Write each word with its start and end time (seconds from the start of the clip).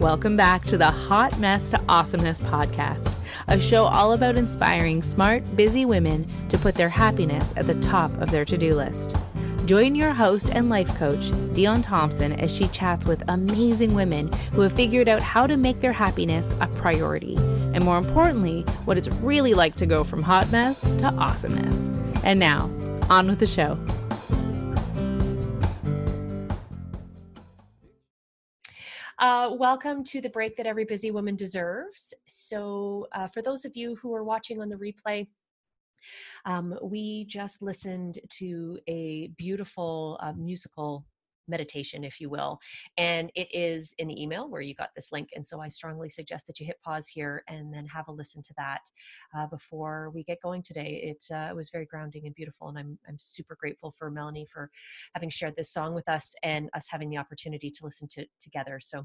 Welcome 0.00 0.36
back 0.36 0.62
to 0.66 0.78
the 0.78 0.92
Hot 0.92 1.40
Mess 1.40 1.70
to 1.70 1.80
Awesomeness 1.88 2.40
podcast, 2.40 3.12
a 3.48 3.58
show 3.58 3.82
all 3.82 4.12
about 4.12 4.36
inspiring 4.36 5.02
smart, 5.02 5.42
busy 5.56 5.86
women 5.86 6.24
to 6.50 6.56
put 6.56 6.76
their 6.76 6.88
happiness 6.88 7.52
at 7.56 7.66
the 7.66 7.74
top 7.80 8.16
of 8.18 8.30
their 8.30 8.44
to 8.44 8.56
do 8.56 8.76
list. 8.76 9.16
Join 9.66 9.96
your 9.96 10.12
host 10.12 10.50
and 10.52 10.70
life 10.70 10.86
coach, 10.96 11.32
Dionne 11.52 11.82
Thomson, 11.82 12.34
as 12.34 12.54
she 12.54 12.68
chats 12.68 13.06
with 13.06 13.24
amazing 13.26 13.92
women 13.92 14.32
who 14.52 14.60
have 14.60 14.72
figured 14.72 15.08
out 15.08 15.18
how 15.18 15.48
to 15.48 15.56
make 15.56 15.80
their 15.80 15.92
happiness 15.92 16.56
a 16.60 16.68
priority, 16.68 17.34
and 17.74 17.84
more 17.84 17.98
importantly, 17.98 18.62
what 18.84 18.98
it's 18.98 19.08
really 19.16 19.52
like 19.52 19.74
to 19.74 19.86
go 19.86 20.04
from 20.04 20.22
hot 20.22 20.50
mess 20.52 20.82
to 20.98 21.06
awesomeness. 21.06 21.88
And 22.22 22.38
now, 22.38 22.70
on 23.10 23.26
with 23.26 23.40
the 23.40 23.48
show. 23.48 23.76
Uh, 29.18 29.50
welcome 29.58 30.04
to 30.04 30.20
the 30.20 30.28
break 30.28 30.56
that 30.56 30.66
every 30.66 30.84
busy 30.84 31.10
woman 31.10 31.34
deserves. 31.34 32.14
So, 32.26 33.08
uh, 33.12 33.26
for 33.26 33.42
those 33.42 33.64
of 33.64 33.76
you 33.76 33.96
who 33.96 34.14
are 34.14 34.22
watching 34.22 34.60
on 34.60 34.68
the 34.68 34.76
replay, 34.76 35.26
um, 36.44 36.78
we 36.82 37.24
just 37.24 37.60
listened 37.60 38.20
to 38.28 38.78
a 38.86 39.28
beautiful 39.36 40.18
uh, 40.22 40.32
musical 40.34 41.04
meditation, 41.48 42.04
if 42.04 42.20
you 42.20 42.28
will. 42.28 42.58
And 42.96 43.30
it 43.34 43.48
is 43.52 43.94
in 43.98 44.08
the 44.08 44.22
email 44.22 44.48
where 44.48 44.60
you 44.60 44.74
got 44.74 44.90
this 44.94 45.12
link. 45.12 45.30
And 45.34 45.44
so 45.44 45.60
I 45.60 45.68
strongly 45.68 46.08
suggest 46.08 46.46
that 46.46 46.60
you 46.60 46.66
hit 46.66 46.80
pause 46.82 47.08
here 47.08 47.42
and 47.48 47.72
then 47.72 47.86
have 47.86 48.08
a 48.08 48.12
listen 48.12 48.42
to 48.42 48.54
that 48.56 48.80
uh, 49.36 49.46
before 49.46 50.10
we 50.14 50.22
get 50.24 50.42
going 50.42 50.62
today. 50.62 51.00
It, 51.02 51.24
uh, 51.34 51.54
was 51.54 51.70
very 51.70 51.86
grounding 51.86 52.26
and 52.26 52.34
beautiful. 52.34 52.68
And 52.68 52.78
I'm, 52.78 52.98
I'm 53.08 53.18
super 53.18 53.56
grateful 53.58 53.90
for 53.90 54.10
Melanie 54.10 54.46
for 54.50 54.70
having 55.14 55.30
shared 55.30 55.54
this 55.56 55.72
song 55.72 55.94
with 55.94 56.08
us 56.08 56.34
and 56.42 56.70
us 56.74 56.86
having 56.88 57.10
the 57.10 57.18
opportunity 57.18 57.70
to 57.70 57.84
listen 57.84 58.08
to 58.12 58.22
it 58.22 58.30
together. 58.40 58.78
So 58.80 59.04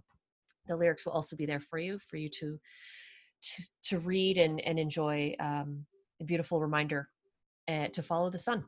the 0.67 0.75
lyrics 0.75 1.05
will 1.05 1.13
also 1.13 1.35
be 1.35 1.45
there 1.45 1.59
for 1.59 1.80
you, 1.80 1.99
for 1.99 2.17
you 2.17 2.30
to, 2.30 2.59
to, 3.41 3.63
to 3.83 3.99
read 3.99 4.38
and, 4.38 4.61
and 4.61 4.80
enjoy 4.80 5.36
um, 5.39 5.86
a 6.21 6.23
beautiful 6.23 6.61
reminder 6.61 7.09
uh, 7.67 7.88
to 7.88 8.02
follow 8.03 8.30
the 8.30 8.39
sun 8.39 8.64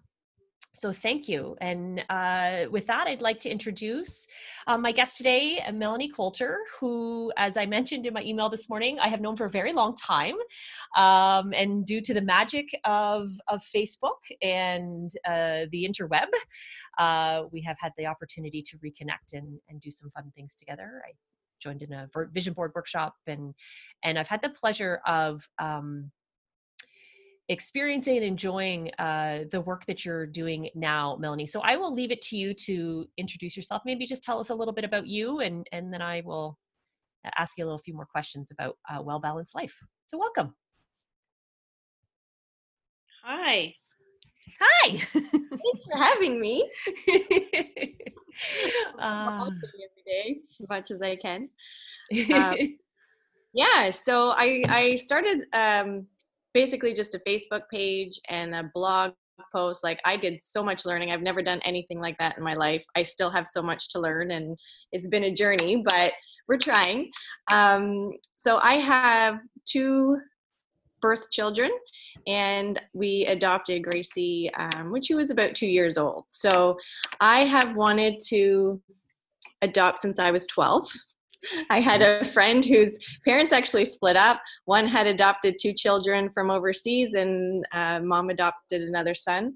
so 0.75 0.91
thank 0.91 1.29
you. 1.29 1.55
And 1.61 2.03
uh, 2.09 2.65
with 2.69 2.85
that, 2.87 3.07
I'd 3.07 3.21
like 3.21 3.39
to 3.41 3.49
introduce 3.49 4.27
um, 4.67 4.81
my 4.81 4.91
guest 4.91 5.15
today, 5.15 5.59
uh, 5.65 5.71
Melanie 5.71 6.09
Coulter, 6.09 6.57
who, 6.79 7.31
as 7.37 7.55
I 7.55 7.65
mentioned 7.65 8.05
in 8.05 8.13
my 8.13 8.21
email 8.21 8.49
this 8.49 8.69
morning, 8.69 8.99
I 8.99 9.07
have 9.07 9.21
known 9.21 9.37
for 9.37 9.45
a 9.45 9.49
very 9.49 9.71
long 9.71 9.95
time. 9.95 10.35
Um, 10.97 11.53
and 11.53 11.85
due 11.85 12.01
to 12.01 12.13
the 12.13 12.21
magic 12.21 12.67
of, 12.83 13.29
of 13.47 13.61
Facebook 13.61 14.19
and 14.41 15.11
uh, 15.25 15.65
the 15.71 15.89
interweb, 15.89 16.27
uh, 16.97 17.43
we 17.51 17.61
have 17.61 17.77
had 17.79 17.93
the 17.97 18.05
opportunity 18.05 18.61
to 18.61 18.77
reconnect 18.79 19.33
and, 19.33 19.59
and 19.69 19.79
do 19.79 19.91
some 19.91 20.09
fun 20.09 20.29
things 20.35 20.55
together. 20.55 21.01
I 21.07 21.11
joined 21.61 21.81
in 21.81 21.93
a 21.93 22.09
vision 22.33 22.53
board 22.53 22.71
workshop 22.75 23.15
and 23.27 23.53
and 24.03 24.19
I've 24.19 24.27
had 24.27 24.41
the 24.41 24.49
pleasure 24.49 25.01
of 25.07 25.47
um, 25.57 26.11
experiencing 27.49 28.17
and 28.17 28.25
enjoying 28.25 28.91
uh, 28.97 29.45
the 29.51 29.61
work 29.61 29.85
that 29.85 30.03
you're 30.03 30.25
doing 30.25 30.69
now, 30.75 31.17
Melanie. 31.19 31.45
So 31.45 31.61
I 31.61 31.75
will 31.75 31.93
leave 31.93 32.11
it 32.11 32.21
to 32.23 32.37
you 32.37 32.53
to 32.53 33.07
introduce 33.17 33.55
yourself. 33.55 33.83
Maybe 33.85 34.05
just 34.05 34.23
tell 34.23 34.39
us 34.39 34.49
a 34.49 34.55
little 34.55 34.73
bit 34.73 34.83
about 34.83 35.07
you, 35.07 35.39
and 35.39 35.67
and 35.71 35.93
then 35.93 36.01
I 36.01 36.21
will 36.25 36.57
ask 37.37 37.57
you 37.57 37.63
a 37.63 37.67
little 37.67 37.79
few 37.79 37.93
more 37.93 38.05
questions 38.05 38.51
about 38.51 38.77
uh, 38.89 39.01
well 39.01 39.19
balanced 39.19 39.55
life. 39.55 39.75
So 40.07 40.17
welcome. 40.17 40.55
Hi. 43.23 43.73
Hi. 44.61 44.89
Thanks 44.97 45.85
for 45.91 45.97
having 45.97 46.39
me. 46.39 46.69
uh, 48.99 49.49
every 49.49 50.03
day 50.05 50.37
as 50.49 50.69
much 50.69 50.91
as 50.91 51.01
I 51.01 51.15
can. 51.15 51.49
Um, 52.33 52.77
yeah, 53.53 53.91
so 53.91 54.29
I 54.29 54.63
I 54.67 54.95
started 54.95 55.45
um, 55.53 56.07
basically 56.55 56.93
just 56.93 57.13
a 57.13 57.19
Facebook 57.19 57.63
page 57.69 58.19
and 58.29 58.55
a 58.55 58.71
blog 58.73 59.11
post. 59.51 59.83
Like 59.83 59.99
I 60.05 60.15
did 60.15 60.41
so 60.41 60.63
much 60.63 60.85
learning. 60.85 61.11
I've 61.11 61.21
never 61.21 61.41
done 61.41 61.59
anything 61.65 61.99
like 61.99 62.17
that 62.19 62.37
in 62.37 62.43
my 62.43 62.53
life. 62.53 62.83
I 62.95 63.03
still 63.03 63.29
have 63.29 63.45
so 63.53 63.61
much 63.61 63.89
to 63.89 63.99
learn 63.99 64.31
and 64.31 64.57
it's 64.93 65.09
been 65.09 65.25
a 65.25 65.33
journey, 65.33 65.83
but 65.85 66.13
we're 66.47 66.57
trying. 66.57 67.11
Um, 67.51 68.13
so 68.37 68.57
I 68.59 68.75
have 68.75 69.39
two 69.65 70.17
birth 71.01 71.29
children 71.29 71.71
and 72.25 72.79
we 72.93 73.25
adopted 73.25 73.83
Gracie 73.83 74.49
um, 74.57 74.91
when 74.91 75.03
she 75.03 75.13
was 75.13 75.31
about 75.31 75.55
two 75.55 75.67
years 75.67 75.97
old. 75.97 76.23
So 76.29 76.77
I 77.19 77.41
have 77.41 77.75
wanted 77.75 78.21
to 78.29 78.81
adopt 79.61 79.99
since 79.99 80.19
I 80.19 80.31
was 80.31 80.47
12. 80.47 80.87
I 81.69 81.79
had 81.79 82.01
a 82.01 82.31
friend 82.33 82.63
whose 82.63 82.97
parents 83.25 83.53
actually 83.53 83.85
split 83.85 84.15
up. 84.15 84.41
One 84.65 84.87
had 84.87 85.07
adopted 85.07 85.57
two 85.59 85.73
children 85.73 86.29
from 86.33 86.49
overseas, 86.49 87.13
and 87.13 87.65
uh, 87.73 87.99
mom 87.99 88.29
adopted 88.29 88.81
another 88.81 89.15
son. 89.15 89.55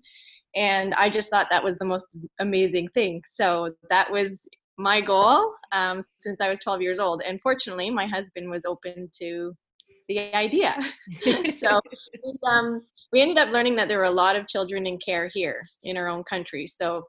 And 0.55 0.94
I 0.95 1.09
just 1.09 1.29
thought 1.29 1.47
that 1.51 1.63
was 1.63 1.77
the 1.77 1.85
most 1.85 2.07
amazing 2.39 2.89
thing. 2.89 3.22
So 3.33 3.75
that 3.89 4.11
was 4.11 4.47
my 4.77 5.01
goal 5.01 5.53
um, 5.72 6.03
since 6.19 6.39
I 6.41 6.50
was 6.50 6.59
12 6.59 6.81
years 6.81 7.00
old. 7.00 7.22
And 7.27 7.39
fortunately, 7.41 7.89
my 7.89 8.07
husband 8.07 8.50
was 8.50 8.63
open 8.66 9.09
to 9.19 9.53
the 10.07 10.33
idea. 10.35 10.75
so 11.57 11.79
um, 12.47 12.81
we 13.11 13.21
ended 13.21 13.38
up 13.38 13.50
learning 13.50 13.75
that 13.75 13.88
there 13.88 14.00
were 14.00 14.06
a 14.06 14.11
lot 14.11 14.35
of 14.35 14.47
children 14.47 14.88
in 14.88 14.97
care 14.97 15.29
here 15.33 15.61
in 15.83 15.97
our 15.97 16.07
own 16.07 16.23
country. 16.23 16.66
So 16.66 17.03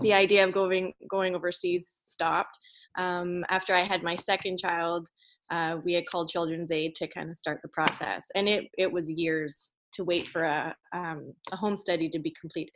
the 0.00 0.12
idea 0.12 0.44
of 0.44 0.52
going 0.52 0.92
going 1.10 1.34
overseas 1.34 1.96
stopped 2.06 2.56
um, 2.98 3.44
after 3.48 3.74
I 3.74 3.84
had 3.84 4.02
my 4.02 4.16
second 4.16 4.58
child, 4.58 5.08
uh, 5.50 5.78
we 5.84 5.94
had 5.94 6.06
called 6.06 6.30
Children's 6.30 6.70
Aid 6.70 6.94
to 6.96 7.08
kind 7.08 7.30
of 7.30 7.36
start 7.36 7.60
the 7.62 7.68
process, 7.68 8.24
and 8.34 8.48
it 8.48 8.64
it 8.78 8.90
was 8.90 9.10
years 9.10 9.72
to 9.94 10.04
wait 10.04 10.28
for 10.32 10.44
a 10.44 10.74
um, 10.92 11.32
a 11.52 11.56
home 11.56 11.76
study 11.76 12.08
to 12.08 12.18
be 12.18 12.34
completed. 12.40 12.72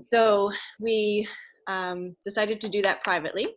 So 0.00 0.50
we 0.80 1.28
um, 1.68 2.16
decided 2.24 2.60
to 2.62 2.68
do 2.68 2.82
that 2.82 3.02
privately. 3.04 3.48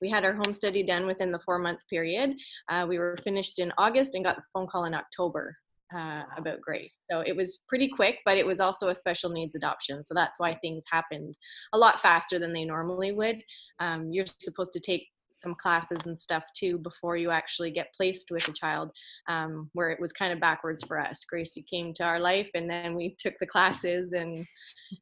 We 0.00 0.10
had 0.10 0.24
our 0.24 0.34
home 0.34 0.52
study 0.52 0.84
done 0.84 1.06
within 1.06 1.32
the 1.32 1.40
four 1.44 1.58
month 1.58 1.80
period. 1.90 2.34
Uh, 2.68 2.86
we 2.88 2.98
were 2.98 3.18
finished 3.24 3.58
in 3.58 3.72
August 3.78 4.14
and 4.14 4.24
got 4.24 4.36
the 4.36 4.42
phone 4.52 4.68
call 4.68 4.84
in 4.84 4.94
October 4.94 5.56
uh, 5.94 6.22
about 6.36 6.60
Grace. 6.60 6.92
So 7.10 7.20
it 7.20 7.36
was 7.36 7.60
pretty 7.68 7.88
quick, 7.88 8.18
but 8.24 8.36
it 8.36 8.46
was 8.46 8.60
also 8.60 8.88
a 8.88 8.94
special 8.94 9.30
needs 9.30 9.54
adoption. 9.54 10.04
So 10.04 10.14
that's 10.14 10.38
why 10.38 10.54
things 10.56 10.84
happened 10.90 11.36
a 11.72 11.78
lot 11.78 12.00
faster 12.00 12.38
than 12.38 12.52
they 12.52 12.64
normally 12.64 13.12
would. 13.12 13.42
Um, 13.80 14.12
you're 14.12 14.26
supposed 14.38 14.72
to 14.74 14.80
take 14.80 15.08
some 15.40 15.54
classes 15.54 15.98
and 16.04 16.18
stuff 16.18 16.44
too 16.56 16.78
before 16.78 17.16
you 17.16 17.30
actually 17.30 17.70
get 17.70 17.92
placed 17.96 18.30
with 18.30 18.46
a 18.48 18.52
child 18.52 18.90
um, 19.28 19.70
where 19.72 19.90
it 19.90 20.00
was 20.00 20.12
kind 20.12 20.32
of 20.32 20.40
backwards 20.40 20.82
for 20.84 21.00
us. 21.00 21.24
Gracie 21.28 21.64
came 21.68 21.94
to 21.94 22.04
our 22.04 22.20
life 22.20 22.48
and 22.54 22.68
then 22.68 22.94
we 22.94 23.16
took 23.18 23.34
the 23.40 23.46
classes 23.46 24.12
and 24.12 24.46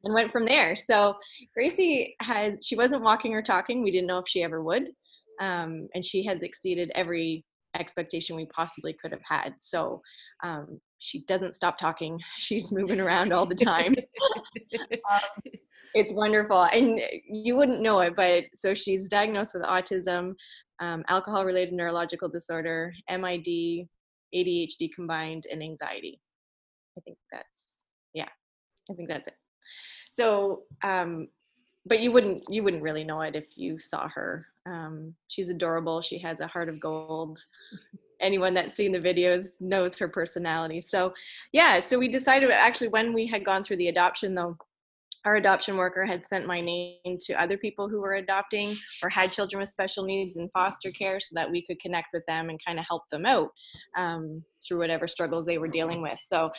and 0.03 0.13
went 0.13 0.31
from 0.31 0.45
there. 0.45 0.75
So 0.75 1.15
gracie 1.53 2.15
has 2.21 2.59
she 2.61 2.75
wasn't 2.75 3.03
walking 3.03 3.33
or 3.33 3.41
talking 3.41 3.81
we 3.81 3.91
didn't 3.91 4.07
know 4.07 4.19
if 4.19 4.27
she 4.27 4.43
ever 4.43 4.61
would 4.61 4.87
um, 5.39 5.87
and 5.93 6.03
she 6.03 6.25
has 6.25 6.41
exceeded 6.41 6.91
every 6.95 7.45
expectation 7.75 8.35
we 8.35 8.47
possibly 8.47 8.93
could 8.93 9.11
have 9.11 9.21
had. 9.23 9.53
So 9.59 10.01
um, 10.43 10.79
she 10.99 11.23
doesn't 11.25 11.55
stop 11.55 11.77
talking. 11.77 12.19
She's 12.37 12.71
moving 12.71 12.99
around 12.99 13.33
all 13.33 13.45
the 13.45 13.55
time. 13.55 13.95
Um, 15.09 15.51
it's 15.95 16.11
wonderful 16.11 16.63
and 16.63 16.99
you 17.29 17.55
wouldn't 17.55 17.81
know 17.81 18.01
it 18.01 18.15
but 18.17 18.43
so 18.53 18.73
she's 18.73 19.07
diagnosed 19.07 19.53
with 19.53 19.63
autism 19.63 20.33
um, 20.81 21.05
alcohol 21.07 21.45
related 21.45 21.73
neurological 21.73 22.27
disorder 22.27 22.93
mid 23.09 23.45
adhd 24.35 24.93
combined 24.93 25.45
and 25.49 25.63
anxiety. 25.63 26.19
I 26.97 27.01
think 27.01 27.17
that's 27.31 27.47
yeah 28.13 28.27
i 28.91 28.93
think 28.93 29.07
that's 29.07 29.27
it. 29.27 29.35
So 30.11 30.63
um, 30.83 31.29
but 31.85 32.01
you 32.01 32.11
wouldn't 32.11 32.43
you 32.49 32.63
wouldn't 32.63 32.83
really 32.83 33.05
know 33.05 33.21
it 33.21 33.35
if 33.35 33.45
you 33.55 33.79
saw 33.79 34.09
her 34.09 34.47
um, 34.67 35.13
she's 35.27 35.49
adorable 35.49 36.01
she 36.01 36.19
has 36.19 36.39
a 36.41 36.47
heart 36.47 36.69
of 36.69 36.79
gold 36.79 37.39
anyone 38.19 38.53
that's 38.53 38.75
seen 38.75 38.91
the 38.91 38.99
videos 38.99 39.49
knows 39.59 39.97
her 39.97 40.07
personality. 40.07 40.81
So, 40.81 41.13
yeah, 41.51 41.79
so 41.79 41.97
we 41.97 42.07
decided 42.07 42.49
actually 42.51 42.89
when 42.89 43.13
we 43.13 43.27
had 43.27 43.45
gone 43.45 43.63
through 43.63 43.77
the 43.77 43.89
adoption, 43.89 44.35
though, 44.35 44.57
our 45.25 45.35
adoption 45.35 45.75
worker 45.75 46.05
had 46.05 46.25
sent 46.25 46.45
my 46.45 46.61
name 46.61 47.17
to 47.19 47.41
other 47.41 47.57
people 47.57 47.89
who 47.89 47.99
were 47.99 48.15
adopting 48.15 48.73
or 49.03 49.09
had 49.09 49.31
children 49.31 49.59
with 49.59 49.69
special 49.69 50.05
needs 50.05 50.37
in 50.37 50.47
foster 50.49 50.89
care 50.91 51.19
so 51.19 51.33
that 51.33 51.51
we 51.51 51.65
could 51.65 51.79
connect 51.81 52.07
with 52.13 52.25
them 52.27 52.49
and 52.49 52.59
kind 52.65 52.79
of 52.79 52.85
help 52.87 53.03
them 53.11 53.25
out 53.25 53.49
um, 53.97 54.41
through 54.65 54.77
whatever 54.77 55.05
struggles 55.05 55.45
they 55.45 55.57
were 55.57 55.67
dealing 55.67 56.01
with. 56.01 56.17
So 56.25 56.49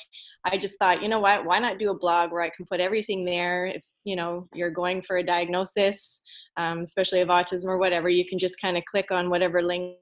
I 0.45 0.59
just 0.59 0.79
thought, 0.79 1.03
you 1.03 1.09
know 1.09 1.21
what, 1.21 1.47
why 1.47 1.59
not 1.59 1.79
do 1.79 1.91
a 1.91 1.99
blog 1.99 2.31
where 2.31 2.43
I 2.43 2.51
can 2.51 2.67
put 2.67 2.81
everything 2.81 3.25
there? 3.25 3.67
If 3.67 3.83
you 4.09 4.17
know 4.17 4.49
you're 4.55 4.71
going 4.71 5.03
for 5.03 5.19
a 5.19 5.23
diagnosis, 5.23 6.21
um, 6.57 6.79
especially 6.81 7.21
of 7.21 7.29
autism 7.29 7.67
or 7.67 7.79
whatever, 7.79 8.09
you 8.09 8.25
can 8.27 8.39
just 8.39 8.61
kind 8.61 8.77
of 8.77 8.85
click 8.91 9.11
on 9.11 9.29
whatever 9.29 9.63
link 9.63 9.97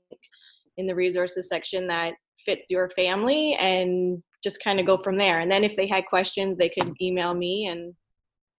in 0.77 0.87
the 0.87 0.95
resources 0.95 1.49
section 1.49 1.87
that 1.89 2.15
fits 2.45 2.71
your 2.71 2.89
family 2.91 3.57
and 3.59 4.23
just 4.45 4.63
kind 4.63 4.79
of 4.79 4.87
go 4.87 4.97
from 5.03 5.19
there. 5.19 5.41
And 5.41 5.51
then 5.51 5.65
if 5.65 5.75
they 5.75 5.89
had 5.89 6.07
questions, 6.07 6.57
they 6.57 6.69
could 6.69 6.95
email 7.03 7.35
me 7.35 7.67
and 7.67 7.95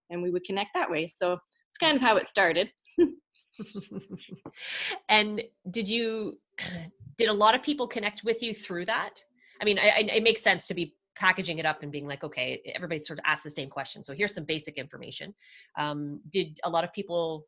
and 0.09 0.21
we 0.21 0.31
would 0.31 0.43
connect 0.43 0.71
that 0.73 0.91
way. 0.91 1.09
So 1.13 1.33
it's 1.33 1.77
kind 1.79 1.95
of 1.95 2.01
how 2.01 2.17
it 2.17 2.27
started. 2.27 2.69
and 5.09 5.41
did 5.71 5.87
you 5.87 6.39
did 7.17 7.29
a 7.29 7.33
lot 7.33 7.55
of 7.55 7.63
people 7.63 7.87
connect 7.87 8.23
with 8.25 8.43
you 8.43 8.53
through 8.53 8.85
that? 8.85 9.23
I 9.61 9.65
mean, 9.65 9.79
I, 9.79 9.89
I, 9.89 9.99
it 10.17 10.23
makes 10.23 10.43
sense 10.43 10.67
to 10.67 10.73
be 10.73 10.93
packaging 11.19 11.59
it 11.59 11.65
up 11.65 11.83
and 11.83 11.91
being 11.91 12.07
like, 12.07 12.23
okay, 12.23 12.61
everybody 12.75 12.99
sort 12.99 13.19
of 13.19 13.25
asks 13.25 13.43
the 13.43 13.49
same 13.49 13.69
question. 13.69 14.03
So 14.03 14.13
here's 14.13 14.33
some 14.33 14.43
basic 14.43 14.77
information. 14.77 15.33
Um, 15.77 16.21
did 16.29 16.59
a 16.63 16.69
lot 16.69 16.83
of 16.83 16.93
people 16.93 17.45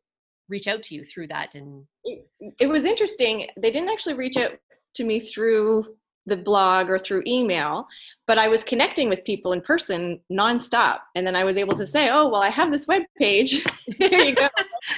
reach 0.48 0.68
out 0.68 0.82
to 0.84 0.94
you 0.94 1.04
through 1.04 1.28
that? 1.28 1.54
And 1.54 1.84
it, 2.04 2.26
it 2.58 2.66
was 2.66 2.84
interesting. 2.84 3.48
They 3.56 3.70
didn't 3.70 3.90
actually 3.90 4.14
reach 4.14 4.36
out 4.36 4.52
to 4.94 5.04
me 5.04 5.20
through 5.20 5.86
the 6.26 6.36
blog 6.36 6.90
or 6.90 6.98
through 6.98 7.22
email, 7.26 7.86
but 8.26 8.38
I 8.38 8.48
was 8.48 8.62
connecting 8.62 9.08
with 9.08 9.24
people 9.24 9.52
in 9.52 9.60
person 9.60 10.20
nonstop. 10.30 10.98
And 11.14 11.26
then 11.26 11.34
I 11.34 11.44
was 11.44 11.56
able 11.56 11.74
to 11.76 11.86
say, 11.86 12.10
oh, 12.10 12.28
well, 12.28 12.42
I 12.42 12.50
have 12.50 12.70
this 12.70 12.86
web 12.86 13.02
page. 13.18 13.64
Here 13.98 14.24
you 14.24 14.34
go. 14.34 14.48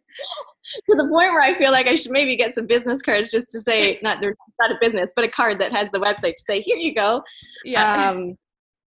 to 0.88 0.96
the 0.96 1.04
point 1.04 1.32
where 1.32 1.42
I 1.42 1.56
feel 1.58 1.72
like 1.72 1.86
I 1.86 1.94
should 1.94 2.12
maybe 2.12 2.36
get 2.36 2.54
some 2.54 2.66
business 2.66 3.02
cards 3.02 3.30
just 3.30 3.50
to 3.50 3.60
say, 3.60 3.98
not 4.02 4.20
not 4.22 4.70
a 4.70 4.76
business, 4.80 5.10
but 5.14 5.24
a 5.24 5.28
card 5.28 5.60
that 5.60 5.72
has 5.72 5.90
the 5.92 6.00
website 6.00 6.34
to 6.34 6.44
say, 6.46 6.60
here 6.60 6.76
you 6.76 6.94
go. 6.94 7.22
Yeah. 7.64 8.10
Um, 8.10 8.36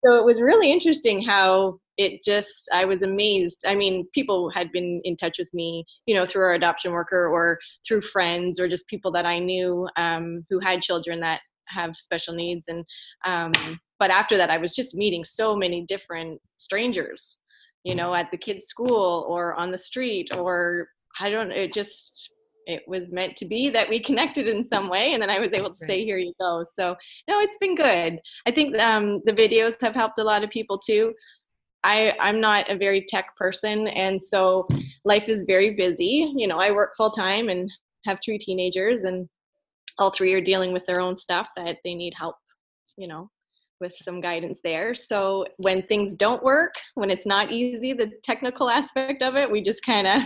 so 0.05 0.15
it 0.15 0.25
was 0.25 0.41
really 0.41 0.71
interesting 0.71 1.23
how 1.23 1.79
it 1.97 2.23
just 2.23 2.69
i 2.71 2.85
was 2.85 3.01
amazed 3.01 3.65
i 3.67 3.75
mean 3.75 4.07
people 4.13 4.49
had 4.49 4.71
been 4.71 5.01
in 5.03 5.17
touch 5.17 5.37
with 5.39 5.51
me 5.53 5.83
you 6.05 6.15
know 6.15 6.25
through 6.25 6.43
our 6.43 6.53
adoption 6.53 6.91
worker 6.91 7.27
or 7.27 7.59
through 7.87 8.01
friends 8.01 8.59
or 8.59 8.67
just 8.67 8.87
people 8.87 9.11
that 9.11 9.25
i 9.25 9.39
knew 9.39 9.87
um, 9.97 10.45
who 10.49 10.59
had 10.59 10.81
children 10.81 11.19
that 11.19 11.41
have 11.67 11.97
special 11.97 12.33
needs 12.33 12.65
and 12.67 12.85
um, 13.25 13.79
but 13.99 14.11
after 14.11 14.37
that 14.37 14.49
i 14.49 14.57
was 14.57 14.73
just 14.73 14.95
meeting 14.95 15.23
so 15.23 15.55
many 15.55 15.83
different 15.87 16.39
strangers 16.57 17.39
you 17.83 17.95
know 17.95 18.13
at 18.13 18.29
the 18.31 18.37
kids 18.37 18.65
school 18.65 19.25
or 19.27 19.55
on 19.55 19.71
the 19.71 19.77
street 19.77 20.29
or 20.35 20.87
i 21.19 21.29
don't 21.29 21.51
it 21.51 21.73
just 21.73 22.29
it 22.67 22.83
was 22.85 23.13
meant 23.13 23.35
to 23.37 23.45
be 23.45 23.69
that 23.69 23.89
we 23.89 23.97
connected 23.99 24.47
in 24.47 24.63
some 24.63 24.89
way 24.89 25.13
and 25.13 25.21
then 25.21 25.29
i 25.29 25.39
was 25.39 25.53
able 25.53 25.69
to 25.69 25.85
say 25.85 26.03
here 26.03 26.17
you 26.17 26.33
go. 26.39 26.65
So 26.77 26.95
no 27.27 27.39
it's 27.39 27.57
been 27.57 27.75
good. 27.75 28.19
I 28.45 28.51
think 28.51 28.77
um, 28.77 29.21
the 29.25 29.33
videos 29.33 29.81
have 29.81 29.95
helped 29.95 30.19
a 30.19 30.23
lot 30.23 30.43
of 30.43 30.49
people 30.49 30.77
too. 30.77 31.13
I, 31.83 32.13
i'm 32.19 32.41
not 32.41 32.69
a 32.69 32.77
very 32.77 33.05
tech 33.07 33.35
person 33.37 33.87
and 33.87 34.21
so 34.21 34.67
life 35.05 35.29
is 35.29 35.43
very 35.43 35.71
busy. 35.73 36.33
You 36.35 36.47
know 36.47 36.59
i 36.59 36.71
work 36.71 36.91
full 36.97 37.11
time 37.11 37.49
and 37.49 37.71
have 38.05 38.19
three 38.23 38.37
teenagers 38.37 39.05
and 39.05 39.27
all 39.97 40.11
three 40.11 40.33
are 40.33 40.41
dealing 40.41 40.73
with 40.73 40.85
their 40.85 40.99
own 40.99 41.15
stuff 41.15 41.47
that 41.55 41.77
they 41.83 41.95
need 41.95 42.13
help 42.15 42.35
you 42.97 43.07
know 43.07 43.29
with 43.79 43.93
some 44.01 44.19
guidance 44.19 44.59
there. 44.63 44.95
So 44.95 45.45
when 45.57 45.83
things 45.83 46.15
don't 46.15 46.43
work 46.43 46.73
when 46.95 47.09
it's 47.09 47.25
not 47.25 47.51
easy 47.51 47.93
the 47.93 48.11
technical 48.23 48.69
aspect 48.69 49.21
of 49.21 49.35
it 49.35 49.49
we 49.49 49.61
just 49.61 49.85
kind 49.85 50.07
of 50.07 50.23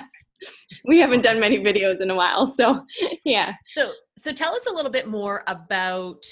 we 0.86 1.00
haven't 1.00 1.22
done 1.22 1.40
many 1.40 1.60
videos 1.60 2.02
in 2.02 2.10
a 2.10 2.16
while 2.16 2.48
so 2.48 2.84
yeah. 3.24 3.54
So 3.72 3.92
so 4.18 4.32
tell 4.32 4.54
us 4.54 4.66
a 4.68 4.74
little 4.74 4.92
bit 4.92 5.08
more 5.08 5.44
about 5.48 6.24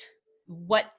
what 0.46 0.92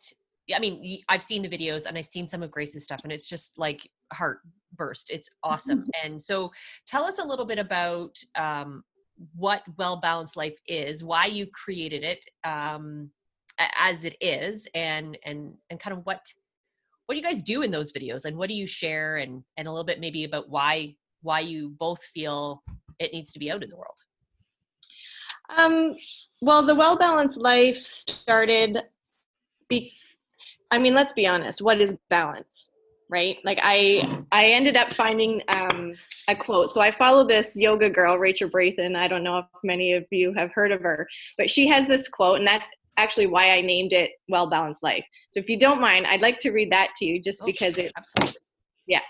i 0.54 0.58
mean 0.58 1.00
i've 1.08 1.22
seen 1.22 1.42
the 1.42 1.48
videos 1.48 1.86
and 1.86 1.96
i've 1.96 2.06
seen 2.06 2.26
some 2.28 2.42
of 2.42 2.50
grace's 2.50 2.84
stuff 2.84 3.00
and 3.04 3.12
it's 3.12 3.28
just 3.28 3.56
like 3.56 3.88
heart 4.12 4.40
burst 4.76 5.10
it's 5.10 5.30
awesome. 5.42 5.84
And 6.04 6.20
so 6.20 6.50
tell 6.86 7.04
us 7.04 7.18
a 7.18 7.24
little 7.24 7.44
bit 7.44 7.58
about 7.58 8.16
um, 8.36 8.82
what 9.36 9.62
well 9.76 9.96
balanced 10.00 10.36
life 10.36 10.58
is 10.66 11.04
why 11.04 11.26
you 11.26 11.46
created 11.46 12.02
it 12.02 12.24
um, 12.44 13.10
as 13.78 14.04
it 14.04 14.16
is 14.20 14.66
and 14.74 15.18
and 15.24 15.52
and 15.68 15.78
kind 15.78 15.96
of 15.96 16.04
what 16.06 16.20
what 17.06 17.14
do 17.14 17.18
you 17.18 17.24
guys 17.24 17.42
do 17.42 17.62
in 17.62 17.70
those 17.70 17.92
videos 17.92 18.24
and 18.24 18.36
what 18.36 18.48
do 18.48 18.54
you 18.54 18.66
share 18.66 19.18
and 19.18 19.42
and 19.56 19.68
a 19.68 19.70
little 19.70 19.84
bit 19.84 20.00
maybe 20.00 20.24
about 20.24 20.48
why 20.48 20.94
why 21.22 21.40
you 21.40 21.70
both 21.78 22.02
feel 22.04 22.62
it 23.00 23.12
needs 23.12 23.32
to 23.32 23.38
be 23.38 23.50
out 23.50 23.64
in 23.64 23.70
the 23.70 23.76
world. 23.76 23.96
Um, 25.56 25.94
well 26.40 26.62
the 26.62 26.74
well 26.74 26.96
balanced 26.96 27.38
life 27.38 27.76
started 27.76 28.78
be 29.68 29.92
i 30.70 30.78
mean 30.78 30.94
let's 30.94 31.12
be 31.12 31.26
honest 31.26 31.60
what 31.60 31.80
is 31.80 31.96
balance 32.08 32.66
right? 33.08 33.38
Like 33.44 33.58
i 33.62 34.24
i 34.30 34.46
ended 34.46 34.76
up 34.76 34.92
finding 34.92 35.42
um, 35.48 35.94
a 36.28 36.36
quote. 36.36 36.70
So 36.70 36.80
i 36.80 36.92
follow 36.92 37.26
this 37.26 37.56
yoga 37.56 37.90
girl 37.90 38.16
rachel 38.16 38.48
Brathen 38.48 38.94
i 38.96 39.08
don't 39.08 39.24
know 39.24 39.38
if 39.38 39.46
many 39.64 39.94
of 39.94 40.06
you 40.12 40.32
have 40.34 40.52
heard 40.52 40.70
of 40.70 40.80
her 40.82 41.08
but 41.36 41.50
she 41.50 41.66
has 41.66 41.88
this 41.88 42.06
quote 42.06 42.38
and 42.38 42.46
that's 42.46 42.68
actually 42.96 43.26
why 43.26 43.50
i 43.50 43.60
named 43.60 43.92
it 43.92 44.12
well 44.28 44.48
balanced 44.48 44.82
life. 44.84 45.04
So 45.30 45.40
if 45.40 45.48
you 45.48 45.58
don't 45.58 45.80
mind 45.80 46.06
i'd 46.06 46.22
like 46.22 46.38
to 46.40 46.52
read 46.52 46.70
that 46.70 46.90
to 46.98 47.04
you 47.04 47.20
just 47.20 47.42
oh, 47.42 47.46
because 47.46 47.76
it's 47.76 47.92
absolutely. 47.96 48.38
Yeah. 48.86 49.02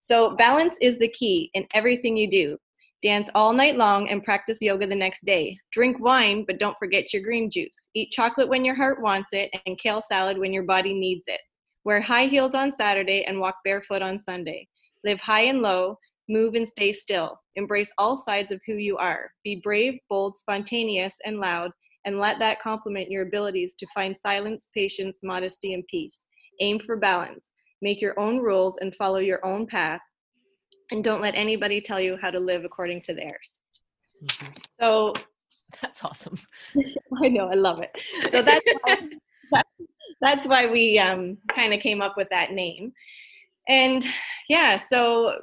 So 0.00 0.36
balance 0.36 0.76
is 0.82 0.98
the 0.98 1.08
key 1.08 1.50
in 1.54 1.66
everything 1.72 2.16
you 2.18 2.28
do 2.28 2.58
dance 3.06 3.28
all 3.34 3.52
night 3.52 3.76
long 3.76 4.08
and 4.08 4.24
practice 4.24 4.60
yoga 4.60 4.86
the 4.86 4.94
next 5.04 5.24
day 5.24 5.56
drink 5.72 5.96
wine 6.00 6.44
but 6.46 6.58
don't 6.58 6.78
forget 6.78 7.12
your 7.12 7.22
green 7.22 7.50
juice 7.50 7.88
eat 7.94 8.10
chocolate 8.10 8.48
when 8.48 8.64
your 8.64 8.74
heart 8.74 9.00
wants 9.00 9.28
it 9.32 9.50
and 9.66 9.78
kale 9.78 10.02
salad 10.02 10.36
when 10.38 10.52
your 10.52 10.64
body 10.64 10.92
needs 10.92 11.24
it 11.26 11.40
Wear 11.86 12.00
high 12.00 12.26
heels 12.26 12.52
on 12.52 12.76
Saturday 12.76 13.22
and 13.28 13.38
walk 13.38 13.58
barefoot 13.64 14.02
on 14.02 14.18
Sunday. 14.18 14.66
Live 15.04 15.20
high 15.20 15.42
and 15.42 15.62
low, 15.62 15.96
move 16.28 16.54
and 16.56 16.68
stay 16.68 16.92
still. 16.92 17.40
Embrace 17.54 17.92
all 17.96 18.16
sides 18.16 18.50
of 18.50 18.60
who 18.66 18.72
you 18.72 18.96
are. 18.96 19.30
Be 19.44 19.60
brave, 19.62 20.00
bold, 20.10 20.36
spontaneous, 20.36 21.14
and 21.24 21.38
loud, 21.38 21.70
and 22.04 22.18
let 22.18 22.40
that 22.40 22.60
complement 22.60 23.08
your 23.08 23.22
abilities 23.22 23.76
to 23.76 23.86
find 23.94 24.16
silence, 24.20 24.68
patience, 24.74 25.18
modesty, 25.22 25.74
and 25.74 25.84
peace. 25.88 26.24
Aim 26.60 26.80
for 26.84 26.96
balance. 26.96 27.52
Make 27.80 28.00
your 28.00 28.18
own 28.18 28.38
rules 28.38 28.78
and 28.80 28.92
follow 28.96 29.18
your 29.18 29.46
own 29.46 29.68
path. 29.68 30.00
And 30.90 31.02
don't 31.02 31.20
let 31.20 31.34
anybody 31.34 31.80
tell 31.80 32.00
you 32.00 32.16
how 32.20 32.30
to 32.30 32.38
live 32.38 32.64
according 32.64 33.02
to 33.02 33.14
theirs. 33.14 33.56
Mm-hmm. 34.24 34.52
So 34.80 35.14
that's 35.82 36.04
awesome. 36.04 36.38
I 37.22 37.28
know, 37.28 37.48
I 37.48 37.54
love 37.54 37.82
it. 37.82 37.90
So 38.30 38.42
that's 38.42 38.64
that's 40.20 40.46
why 40.46 40.66
we 40.66 40.98
um, 40.98 41.36
kind 41.48 41.74
of 41.74 41.80
came 41.80 42.00
up 42.00 42.16
with 42.16 42.28
that 42.30 42.52
name. 42.52 42.92
And 43.68 44.04
yeah, 44.48 44.76
so 44.76 45.34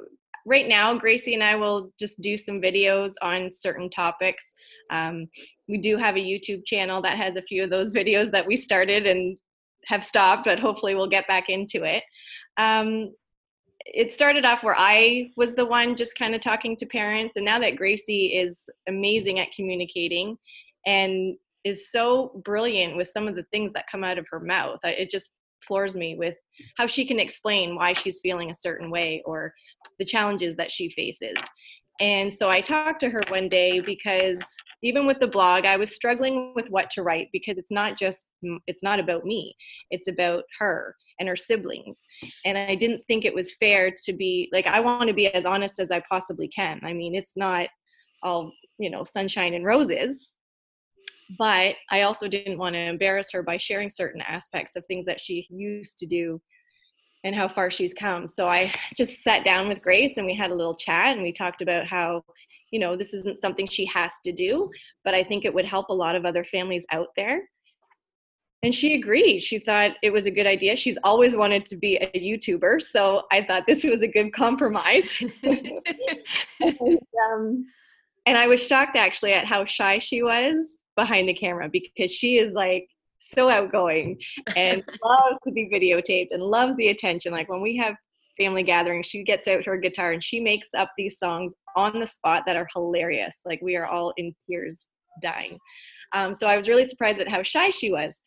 right 0.46 0.68
now, 0.68 0.94
Gracie 0.94 1.34
and 1.34 1.42
I 1.42 1.56
will 1.56 1.92
just 1.98 2.20
do 2.20 2.36
some 2.36 2.60
videos 2.60 3.12
on 3.22 3.50
certain 3.52 3.90
topics. 3.90 4.54
Um, 4.90 5.28
we 5.68 5.78
do 5.78 5.96
have 5.96 6.16
a 6.16 6.20
YouTube 6.20 6.64
channel 6.66 7.02
that 7.02 7.16
has 7.16 7.36
a 7.36 7.42
few 7.42 7.64
of 7.64 7.70
those 7.70 7.92
videos 7.92 8.30
that 8.32 8.46
we 8.46 8.56
started 8.56 9.06
and 9.06 9.36
have 9.86 10.04
stopped, 10.04 10.44
but 10.44 10.58
hopefully 10.58 10.94
we'll 10.94 11.08
get 11.08 11.28
back 11.28 11.48
into 11.48 11.84
it. 11.84 12.02
Um, 12.56 13.12
it 13.84 14.12
started 14.12 14.44
off 14.44 14.62
where 14.62 14.76
I 14.76 15.30
was 15.36 15.54
the 15.54 15.66
one 15.66 15.96
just 15.96 16.18
kind 16.18 16.34
of 16.34 16.40
talking 16.40 16.76
to 16.76 16.86
parents, 16.86 17.36
and 17.36 17.44
now 17.44 17.58
that 17.58 17.76
Gracie 17.76 18.36
is 18.36 18.68
amazing 18.88 19.38
at 19.40 19.52
communicating 19.54 20.38
and 20.86 21.36
is 21.64 21.90
so 21.90 22.40
brilliant 22.44 22.96
with 22.96 23.08
some 23.08 23.26
of 23.26 23.34
the 23.34 23.44
things 23.44 23.72
that 23.72 23.86
come 23.90 24.04
out 24.04 24.18
of 24.18 24.26
her 24.30 24.40
mouth. 24.40 24.78
Uh, 24.84 24.88
it 24.88 25.10
just 25.10 25.30
floors 25.66 25.96
me 25.96 26.14
with 26.14 26.34
how 26.76 26.86
she 26.86 27.06
can 27.06 27.18
explain 27.18 27.74
why 27.74 27.94
she's 27.94 28.20
feeling 28.20 28.50
a 28.50 28.56
certain 28.56 28.90
way 28.90 29.22
or 29.24 29.54
the 29.98 30.04
challenges 30.04 30.56
that 30.56 30.70
she 30.70 30.90
faces. 30.90 31.34
And 32.00 32.32
so 32.32 32.48
I 32.50 32.60
talked 32.60 33.00
to 33.00 33.10
her 33.10 33.22
one 33.28 33.48
day 33.48 33.80
because 33.80 34.38
even 34.82 35.06
with 35.06 35.20
the 35.20 35.26
blog, 35.26 35.64
I 35.64 35.76
was 35.76 35.94
struggling 35.94 36.52
with 36.54 36.68
what 36.68 36.90
to 36.90 37.02
write 37.02 37.28
because 37.32 37.56
it's 37.56 37.70
not 37.70 37.96
just, 37.98 38.26
it's 38.66 38.82
not 38.82 39.00
about 39.00 39.24
me, 39.24 39.54
it's 39.90 40.08
about 40.08 40.44
her 40.58 40.94
and 41.18 41.28
her 41.28 41.36
siblings. 41.36 41.96
And 42.44 42.58
I 42.58 42.74
didn't 42.74 43.02
think 43.06 43.24
it 43.24 43.34
was 43.34 43.54
fair 43.60 43.92
to 44.04 44.12
be 44.12 44.50
like, 44.52 44.66
I 44.66 44.80
want 44.80 45.08
to 45.08 45.14
be 45.14 45.28
as 45.28 45.44
honest 45.44 45.78
as 45.78 45.90
I 45.90 46.02
possibly 46.08 46.48
can. 46.48 46.80
I 46.82 46.92
mean, 46.92 47.14
it's 47.14 47.36
not 47.36 47.68
all, 48.22 48.52
you 48.78 48.90
know, 48.90 49.04
sunshine 49.04 49.54
and 49.54 49.64
roses, 49.64 50.28
but 51.38 51.76
I 51.90 52.02
also 52.02 52.28
didn't 52.28 52.58
want 52.58 52.74
to 52.74 52.80
embarrass 52.80 53.28
her 53.32 53.42
by 53.42 53.56
sharing 53.56 53.88
certain 53.88 54.20
aspects 54.20 54.76
of 54.76 54.84
things 54.86 55.06
that 55.06 55.20
she 55.20 55.46
used 55.48 55.98
to 56.00 56.06
do 56.06 56.42
and 57.24 57.34
how 57.34 57.48
far 57.48 57.70
she's 57.70 57.94
come. 57.94 58.28
So 58.28 58.48
I 58.48 58.70
just 58.96 59.22
sat 59.22 59.44
down 59.44 59.66
with 59.66 59.82
Grace 59.82 60.18
and 60.18 60.26
we 60.26 60.34
had 60.34 60.50
a 60.50 60.54
little 60.54 60.76
chat 60.76 61.14
and 61.14 61.22
we 61.22 61.32
talked 61.32 61.62
about 61.62 61.86
how, 61.86 62.22
you 62.70 62.78
know, 62.78 62.96
this 62.96 63.14
isn't 63.14 63.40
something 63.40 63.66
she 63.66 63.86
has 63.86 64.12
to 64.24 64.32
do, 64.32 64.70
but 65.04 65.14
I 65.14 65.24
think 65.24 65.44
it 65.44 65.54
would 65.54 65.64
help 65.64 65.88
a 65.88 65.94
lot 65.94 66.14
of 66.14 66.26
other 66.26 66.44
families 66.44 66.84
out 66.92 67.08
there. 67.16 67.48
And 68.62 68.74
she 68.74 68.94
agreed. 68.94 69.40
She 69.40 69.58
thought 69.58 69.92
it 70.02 70.10
was 70.10 70.26
a 70.26 70.30
good 70.30 70.46
idea. 70.46 70.76
She's 70.76 70.96
always 71.04 71.36
wanted 71.36 71.66
to 71.66 71.76
be 71.76 71.96
a 71.96 72.10
YouTuber, 72.18 72.80
so 72.80 73.24
I 73.30 73.42
thought 73.42 73.66
this 73.66 73.84
was 73.84 74.00
a 74.00 74.08
good 74.08 74.32
compromise. 74.32 75.12
and, 75.42 75.70
um, 77.30 77.66
and 78.24 78.38
I 78.38 78.46
was 78.46 78.66
shocked 78.66 78.96
actually 78.96 79.34
at 79.34 79.44
how 79.44 79.66
shy 79.66 79.98
she 79.98 80.22
was 80.22 80.54
behind 80.96 81.28
the 81.28 81.34
camera 81.34 81.68
because 81.68 82.10
she 82.10 82.38
is 82.38 82.54
like 82.54 82.88
so 83.18 83.48
outgoing 83.50 84.18
and 84.56 84.84
loves 85.04 85.38
to 85.44 85.52
be 85.52 85.68
videotaped 85.72 86.28
and 86.30 86.42
loves 86.42 86.76
the 86.76 86.88
attention. 86.88 87.32
Like 87.32 87.48
when 87.48 87.60
we 87.60 87.76
have 87.76 87.94
family 88.38 88.62
gatherings, 88.62 89.06
she 89.06 89.22
gets 89.22 89.48
out 89.48 89.64
her 89.64 89.76
guitar 89.76 90.12
and 90.12 90.22
she 90.22 90.40
makes 90.40 90.68
up 90.76 90.90
these 90.96 91.18
songs 91.18 91.54
on 91.76 92.00
the 92.00 92.06
spot 92.06 92.44
that 92.46 92.56
are 92.56 92.68
hilarious. 92.74 93.40
Like 93.44 93.60
we 93.62 93.76
are 93.76 93.86
all 93.86 94.12
in 94.16 94.34
tears 94.48 94.88
dying. 95.22 95.58
Um, 96.12 96.34
so 96.34 96.46
I 96.46 96.56
was 96.56 96.68
really 96.68 96.88
surprised 96.88 97.20
at 97.20 97.28
how 97.28 97.42
shy 97.42 97.70
she 97.70 97.90
was. 97.90 98.20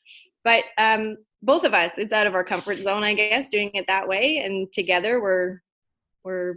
But 0.44 0.64
um, 0.78 1.18
both 1.42 1.64
of 1.64 1.74
us, 1.74 1.92
it's 1.98 2.14
out 2.14 2.28
of 2.28 2.36
our 2.36 2.44
comfort 2.44 2.84
zone, 2.84 3.04
I 3.04 3.14
guess, 3.14 3.50
doing 3.50 3.72
it 3.74 3.86
that 3.88 4.08
way. 4.08 4.42
And 4.46 4.72
together 4.72 5.22
we're 5.22 5.62
we're 6.24 6.56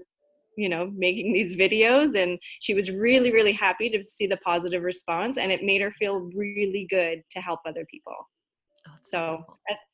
you 0.60 0.68
know 0.68 0.90
making 0.96 1.32
these 1.32 1.54
videos 1.56 2.16
and 2.20 2.38
she 2.60 2.74
was 2.74 2.90
really 2.90 3.32
really 3.32 3.52
happy 3.52 3.88
to 3.90 4.02
see 4.04 4.26
the 4.26 4.36
positive 4.38 4.82
response 4.82 5.36
and 5.36 5.50
it 5.50 5.62
made 5.62 5.80
her 5.80 5.92
feel 5.98 6.30
really 6.34 6.86
good 6.90 7.22
to 7.30 7.40
help 7.40 7.60
other 7.66 7.86
people. 7.90 8.16
Oh, 8.88 8.92
so 9.02 9.44
that's 9.68 9.90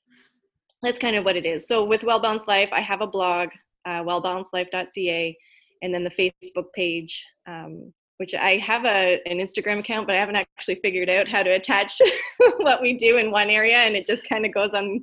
that's 0.82 0.98
kind 0.98 1.16
of 1.16 1.24
what 1.24 1.36
it 1.36 1.46
is. 1.46 1.66
So 1.66 1.84
with 1.84 2.04
well 2.04 2.20
balanced 2.20 2.48
life 2.48 2.68
i 2.72 2.80
have 2.80 3.00
a 3.00 3.06
blog 3.06 3.48
uh, 3.86 4.02
wellbalancedlife.ca 4.02 5.36
and 5.82 5.94
then 5.94 6.04
the 6.04 6.10
facebook 6.10 6.66
page 6.74 7.24
um, 7.46 7.92
which 8.18 8.34
i 8.34 8.56
have 8.56 8.84
a, 8.84 9.20
an 9.26 9.38
instagram 9.38 9.78
account 9.78 10.06
but 10.06 10.16
i 10.16 10.18
haven't 10.18 10.36
actually 10.36 10.78
figured 10.82 11.08
out 11.08 11.28
how 11.28 11.42
to 11.42 11.50
attach 11.50 12.00
what 12.58 12.82
we 12.82 12.94
do 12.94 13.16
in 13.16 13.30
one 13.30 13.50
area 13.50 13.78
and 13.78 13.94
it 13.96 14.06
just 14.06 14.28
kind 14.28 14.44
of 14.46 14.52
goes 14.52 14.70
on. 14.72 15.02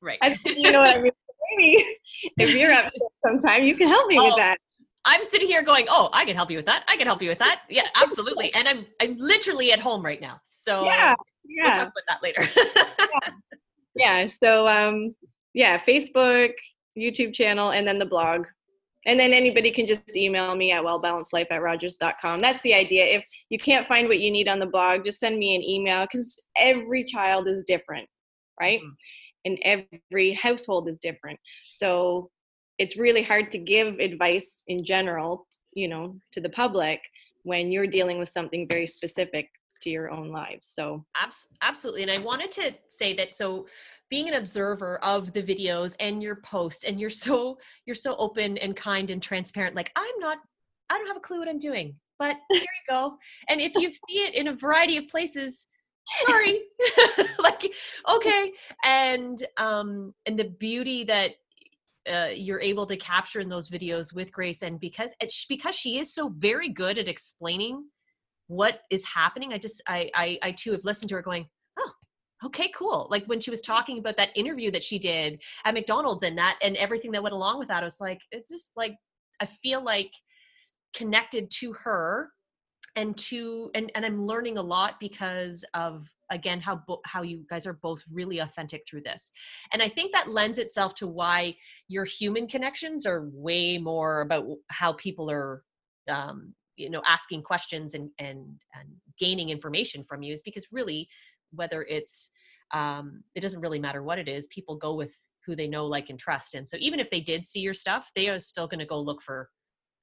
Right. 0.00 0.18
I, 0.22 0.38
you 0.44 0.70
know 0.70 0.80
what 0.80 0.96
i 0.96 1.00
mean? 1.00 1.12
Maybe 1.58 1.86
if 2.38 2.54
you're 2.54 2.72
up 2.72 2.92
sometime 3.24 3.64
you 3.64 3.76
can 3.76 3.88
help 3.88 4.08
me 4.08 4.18
oh, 4.18 4.26
with 4.26 4.36
that 4.36 4.58
I'm 5.06 5.24
sitting 5.24 5.46
here 5.46 5.62
going, 5.62 5.86
"Oh, 5.88 6.10
I 6.12 6.24
can 6.24 6.36
help 6.36 6.50
you 6.50 6.58
with 6.58 6.66
that. 6.66 6.84
I 6.88 6.96
can 6.96 7.06
help 7.06 7.22
you 7.22 7.28
with 7.28 7.38
that." 7.38 7.62
Yeah, 7.70 7.86
absolutely. 8.02 8.52
And 8.54 8.68
I'm 8.68 8.86
I'm 9.00 9.16
literally 9.16 9.72
at 9.72 9.80
home 9.80 10.04
right 10.04 10.20
now, 10.20 10.40
so 10.44 10.84
yeah, 10.84 11.14
yeah. 11.48 11.64
we'll 11.64 11.72
talk 11.72 11.92
about 11.92 12.06
that 12.08 12.22
later. 12.22 12.42
yeah. 13.96 14.22
yeah. 14.22 14.28
So 14.42 14.68
um, 14.68 15.14
yeah, 15.54 15.78
Facebook, 15.78 16.52
YouTube 16.98 17.32
channel, 17.32 17.70
and 17.70 17.86
then 17.86 17.98
the 17.98 18.06
blog. 18.06 18.44
And 19.06 19.20
then 19.20 19.32
anybody 19.32 19.70
can 19.70 19.86
just 19.86 20.16
email 20.16 20.56
me 20.56 20.72
at 20.72 20.82
wellbalancedlife 20.82 21.46
at 21.50 21.62
rogers.com. 21.62 22.40
That's 22.40 22.60
the 22.62 22.74
idea. 22.74 23.04
If 23.04 23.24
you 23.50 23.58
can't 23.58 23.86
find 23.86 24.08
what 24.08 24.18
you 24.18 24.32
need 24.32 24.48
on 24.48 24.58
the 24.58 24.66
blog, 24.66 25.04
just 25.04 25.20
send 25.20 25.38
me 25.38 25.54
an 25.54 25.62
email 25.62 26.06
because 26.10 26.42
every 26.56 27.04
child 27.04 27.46
is 27.46 27.62
different, 27.62 28.08
right? 28.60 28.80
Mm-hmm. 28.80 28.88
And 29.44 29.88
every 30.10 30.32
household 30.32 30.88
is 30.88 30.98
different. 30.98 31.38
So 31.70 32.30
it's 32.78 32.96
really 32.96 33.22
hard 33.22 33.50
to 33.50 33.58
give 33.58 33.98
advice 33.98 34.62
in 34.68 34.84
general 34.84 35.46
you 35.72 35.88
know 35.88 36.16
to 36.32 36.40
the 36.40 36.48
public 36.50 37.00
when 37.42 37.70
you're 37.70 37.86
dealing 37.86 38.18
with 38.18 38.28
something 38.28 38.66
very 38.68 38.86
specific 38.86 39.48
to 39.82 39.90
your 39.90 40.10
own 40.10 40.30
lives 40.30 40.70
so. 40.74 41.04
Absolutely 41.62 42.02
and 42.02 42.10
i 42.10 42.18
wanted 42.18 42.50
to 42.52 42.74
say 42.88 43.12
that 43.14 43.34
so 43.34 43.66
being 44.08 44.28
an 44.28 44.34
observer 44.34 44.98
of 45.04 45.32
the 45.32 45.42
videos 45.42 45.94
and 46.00 46.22
your 46.22 46.36
posts 46.36 46.84
and 46.84 47.00
you're 47.00 47.10
so 47.10 47.58
you're 47.84 47.94
so 47.94 48.16
open 48.16 48.56
and 48.58 48.76
kind 48.76 49.10
and 49.10 49.22
transparent 49.22 49.74
like 49.76 49.90
i'm 49.96 50.18
not 50.18 50.38
i 50.90 50.96
don't 50.96 51.06
have 51.06 51.16
a 51.16 51.20
clue 51.20 51.38
what 51.38 51.48
i'm 51.48 51.58
doing 51.58 51.94
but 52.18 52.36
here 52.50 52.60
you 52.60 52.66
go 52.88 53.16
and 53.48 53.60
if 53.60 53.72
you 53.76 53.92
see 53.92 54.20
it 54.20 54.34
in 54.34 54.48
a 54.48 54.54
variety 54.54 54.96
of 54.96 55.08
places 55.08 55.66
sorry 56.26 56.62
like 57.38 57.72
okay 58.08 58.52
and 58.84 59.44
um 59.56 60.14
and 60.26 60.38
the 60.38 60.44
beauty 60.44 61.04
that 61.04 61.32
uh, 62.10 62.28
you're 62.34 62.60
able 62.60 62.86
to 62.86 62.96
capture 62.96 63.40
in 63.40 63.48
those 63.48 63.70
videos 63.70 64.14
with 64.14 64.32
Grace, 64.32 64.62
and 64.62 64.80
because 64.80 65.12
because 65.48 65.74
she 65.74 65.98
is 65.98 66.14
so 66.14 66.28
very 66.28 66.68
good 66.68 66.98
at 66.98 67.08
explaining 67.08 67.84
what 68.48 68.80
is 68.90 69.04
happening, 69.04 69.52
I 69.52 69.58
just 69.58 69.82
I, 69.88 70.10
I 70.14 70.38
I 70.42 70.52
too 70.52 70.72
have 70.72 70.84
listened 70.84 71.08
to 71.10 71.16
her 71.16 71.22
going, 71.22 71.46
oh, 71.78 71.92
okay, 72.46 72.70
cool. 72.74 73.08
Like 73.10 73.24
when 73.26 73.40
she 73.40 73.50
was 73.50 73.60
talking 73.60 73.98
about 73.98 74.16
that 74.18 74.36
interview 74.36 74.70
that 74.70 74.82
she 74.82 74.98
did 74.98 75.42
at 75.64 75.74
McDonald's 75.74 76.22
and 76.22 76.38
that 76.38 76.58
and 76.62 76.76
everything 76.76 77.12
that 77.12 77.22
went 77.22 77.34
along 77.34 77.58
with 77.58 77.68
that, 77.68 77.82
I 77.82 77.86
was 77.86 78.00
like, 78.00 78.20
it's 78.30 78.50
just 78.50 78.72
like 78.76 78.94
I 79.40 79.46
feel 79.46 79.82
like 79.82 80.12
connected 80.94 81.50
to 81.58 81.72
her 81.84 82.30
and 82.96 83.16
to 83.16 83.70
and 83.74 83.92
and 83.94 84.04
I'm 84.04 84.26
learning 84.26 84.58
a 84.58 84.62
lot 84.62 84.98
because 84.98 85.64
of 85.74 86.10
again 86.30 86.60
how 86.60 86.80
bo- 86.88 87.02
how 87.04 87.22
you 87.22 87.44
guys 87.48 87.66
are 87.66 87.74
both 87.74 88.02
really 88.10 88.38
authentic 88.38 88.82
through 88.88 89.02
this. 89.02 89.30
And 89.72 89.82
i 89.82 89.88
think 89.88 90.12
that 90.12 90.30
lends 90.30 90.58
itself 90.58 90.94
to 90.96 91.06
why 91.06 91.56
your 91.88 92.04
human 92.04 92.48
connections 92.48 93.06
are 93.06 93.28
way 93.32 93.78
more 93.78 94.22
about 94.22 94.46
how 94.68 94.94
people 94.94 95.30
are 95.30 95.62
um, 96.08 96.54
you 96.76 96.90
know 96.90 97.02
asking 97.06 97.42
questions 97.42 97.94
and 97.94 98.10
and 98.18 98.38
and 98.74 98.88
gaining 99.18 99.50
information 99.50 100.02
from 100.02 100.22
you 100.22 100.32
is 100.32 100.42
because 100.42 100.66
really 100.72 101.08
whether 101.52 101.82
it's 101.84 102.30
um, 102.74 103.22
it 103.34 103.40
doesn't 103.40 103.60
really 103.60 103.78
matter 103.78 104.02
what 104.02 104.18
it 104.18 104.28
is 104.28 104.46
people 104.48 104.76
go 104.76 104.94
with 104.94 105.14
who 105.44 105.54
they 105.54 105.68
know 105.68 105.86
like 105.86 106.10
and 106.10 106.18
trust. 106.18 106.54
And 106.54 106.68
so 106.68 106.76
even 106.80 106.98
if 106.98 107.08
they 107.08 107.20
did 107.20 107.46
see 107.46 107.60
your 107.60 107.74
stuff 107.74 108.10
they 108.16 108.28
are 108.28 108.40
still 108.40 108.66
going 108.66 108.80
to 108.80 108.86
go 108.86 108.98
look 108.98 109.22
for 109.22 109.48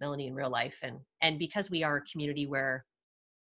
melanie 0.04 0.28
in 0.28 0.36
real 0.36 0.50
life 0.50 0.78
and 0.84 0.98
and 1.22 1.40
because 1.40 1.70
we 1.70 1.82
are 1.82 1.98
a 1.98 2.02
community 2.12 2.46
where 2.46 2.84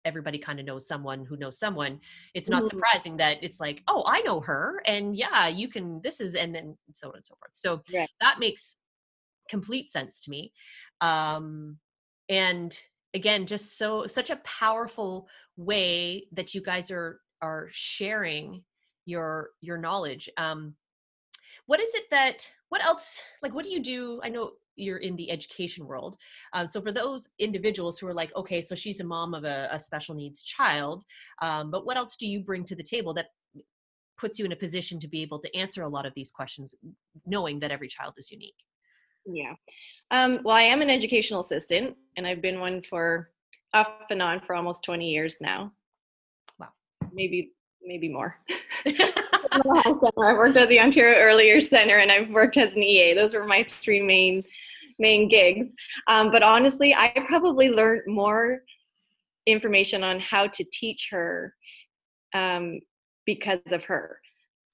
everybody 0.05 0.39
kind 0.39 0.61
of 0.61 0.67
knows 0.67 0.87
someone 0.87 1.25
who 1.25 1.37
knows 1.37 1.59
someone 1.59 1.99
it's 2.35 2.49
not 2.49 2.63
mm-hmm. 2.63 2.69
surprising 2.69 3.17
that 3.17 3.37
it's 3.43 3.59
like 3.59 3.83
oh 3.89 4.05
i 4.07 4.21
know 4.21 4.41
her 4.41 4.81
and 4.87 5.17
yeah 5.17 5.49
you 5.49 5.67
can 5.67 6.01
this 6.05 6.21
is 6.21 6.35
and 6.37 6.55
then 6.55 6.77
so 6.93 7.09
on 7.09 7.17
and 7.17 7.27
so 7.27 7.35
forth 7.35 7.51
so 7.53 7.83
yeah. 7.89 8.07
that 8.21 8.39
makes 8.39 8.77
complete 9.49 9.91
sense 9.91 10.21
to 10.21 10.31
me 10.31 10.53
um 11.01 11.77
and 12.29 12.79
again 13.15 13.45
just 13.45 13.77
so 13.77 14.07
such 14.07 14.31
a 14.31 14.41
powerful 14.45 15.27
way 15.57 16.27
that 16.33 16.55
you 16.55 16.63
guys 16.63 16.91
are 16.93 17.21
are 17.43 17.69
sharing 17.73 18.63
your 19.05 19.51
your 19.61 19.79
knowledge 19.79 20.31
um 20.37 20.75
what 21.67 21.81
is 21.81 21.93
it 21.95 22.05
that 22.11 22.49
what 22.69 22.85
else 22.85 23.21
like 23.43 23.53
what 23.53 23.65
do 23.65 23.71
you 23.71 23.81
do 23.81 24.21
i 24.23 24.29
know 24.29 24.53
you're 24.77 24.99
in 24.99 25.17
the 25.17 25.31
education 25.31 25.87
world. 25.87 26.17
Um, 26.53 26.67
so 26.67 26.81
for 26.81 26.93
those 26.93 27.29
individuals 27.39 27.99
who 27.99 28.07
are 28.07 28.15
like, 28.15 28.35
okay, 28.37 28.61
so 28.61 28.75
she's 28.75 29.01
a 29.01 29.05
mom 29.05 29.35
of 29.35 29.45
a, 29.45 29.69
a 29.71 29.79
special 29.79 30.15
needs 30.15 30.43
child, 30.43 31.05
um, 31.41 31.71
but 31.71 31.85
what 31.87 31.97
else 31.97 32.17
do 32.17 32.27
you 32.27 32.41
bring 32.41 32.65
to 32.65 32.77
the 32.77 32.83
table 32.83 33.15
that 33.15 33.29
puts 34.19 34.39
you 34.39 34.45
in 34.45 34.53
a 34.53 34.57
position 34.57 35.01
to 35.01 35.09
be 35.09 35.23
able 35.23 35.39
to 35.41 35.57
answer 35.57 35.83
a 35.83 35.89
lot 35.89 36.07
of 36.07 36.13
these 36.15 36.31
questions, 36.31 36.75
knowing 37.27 37.59
that 37.61 37.71
every 37.71 37.89
child 37.89 38.15
is 38.17 38.31
unique? 38.31 38.55
Yeah. 39.27 39.55
Um, 40.11 40.41
well, 40.45 40.57
I 40.57 40.63
am 40.63 40.83
an 40.83 40.91
educational 40.91 41.41
assistant, 41.41 41.97
and 42.17 42.27
I've 42.27 42.43
been 42.43 42.61
one 42.61 42.83
for 42.83 43.31
off 43.75 43.87
and 44.11 44.21
on 44.21 44.41
for 44.41 44.55
almost 44.55 44.85
20 44.85 45.09
years 45.11 45.39
now. 45.41 45.73
Wow. 46.59 46.69
Maybe 47.13 47.53
maybe 47.85 48.09
more. 48.09 48.37
I 49.53 50.33
worked 50.33 50.57
at 50.57 50.69
the 50.69 50.81
Ontario 50.81 51.19
Early 51.19 51.47
Years 51.47 51.69
Center 51.69 51.99
and 51.99 52.11
I've 52.11 52.31
worked 52.31 52.57
as 52.57 52.75
an 52.75 52.83
EA. 52.83 53.15
Those 53.15 53.35
were 53.35 53.45
my 53.45 53.65
three 53.65 54.03
main 54.03 54.45
main 54.99 55.29
gigs. 55.29 55.69
Um, 56.09 56.31
but 56.31 56.43
honestly, 56.43 56.95
I 56.95 57.13
probably 57.27 57.71
learned 57.71 58.03
more 58.07 58.63
information 59.47 60.05
on 60.05 60.21
how 60.21 60.47
to 60.47 60.65
teach 60.73 61.09
her 61.11 61.55
um, 62.35 62.81
because 63.27 63.61
of 63.71 63.85
her. 63.85 64.19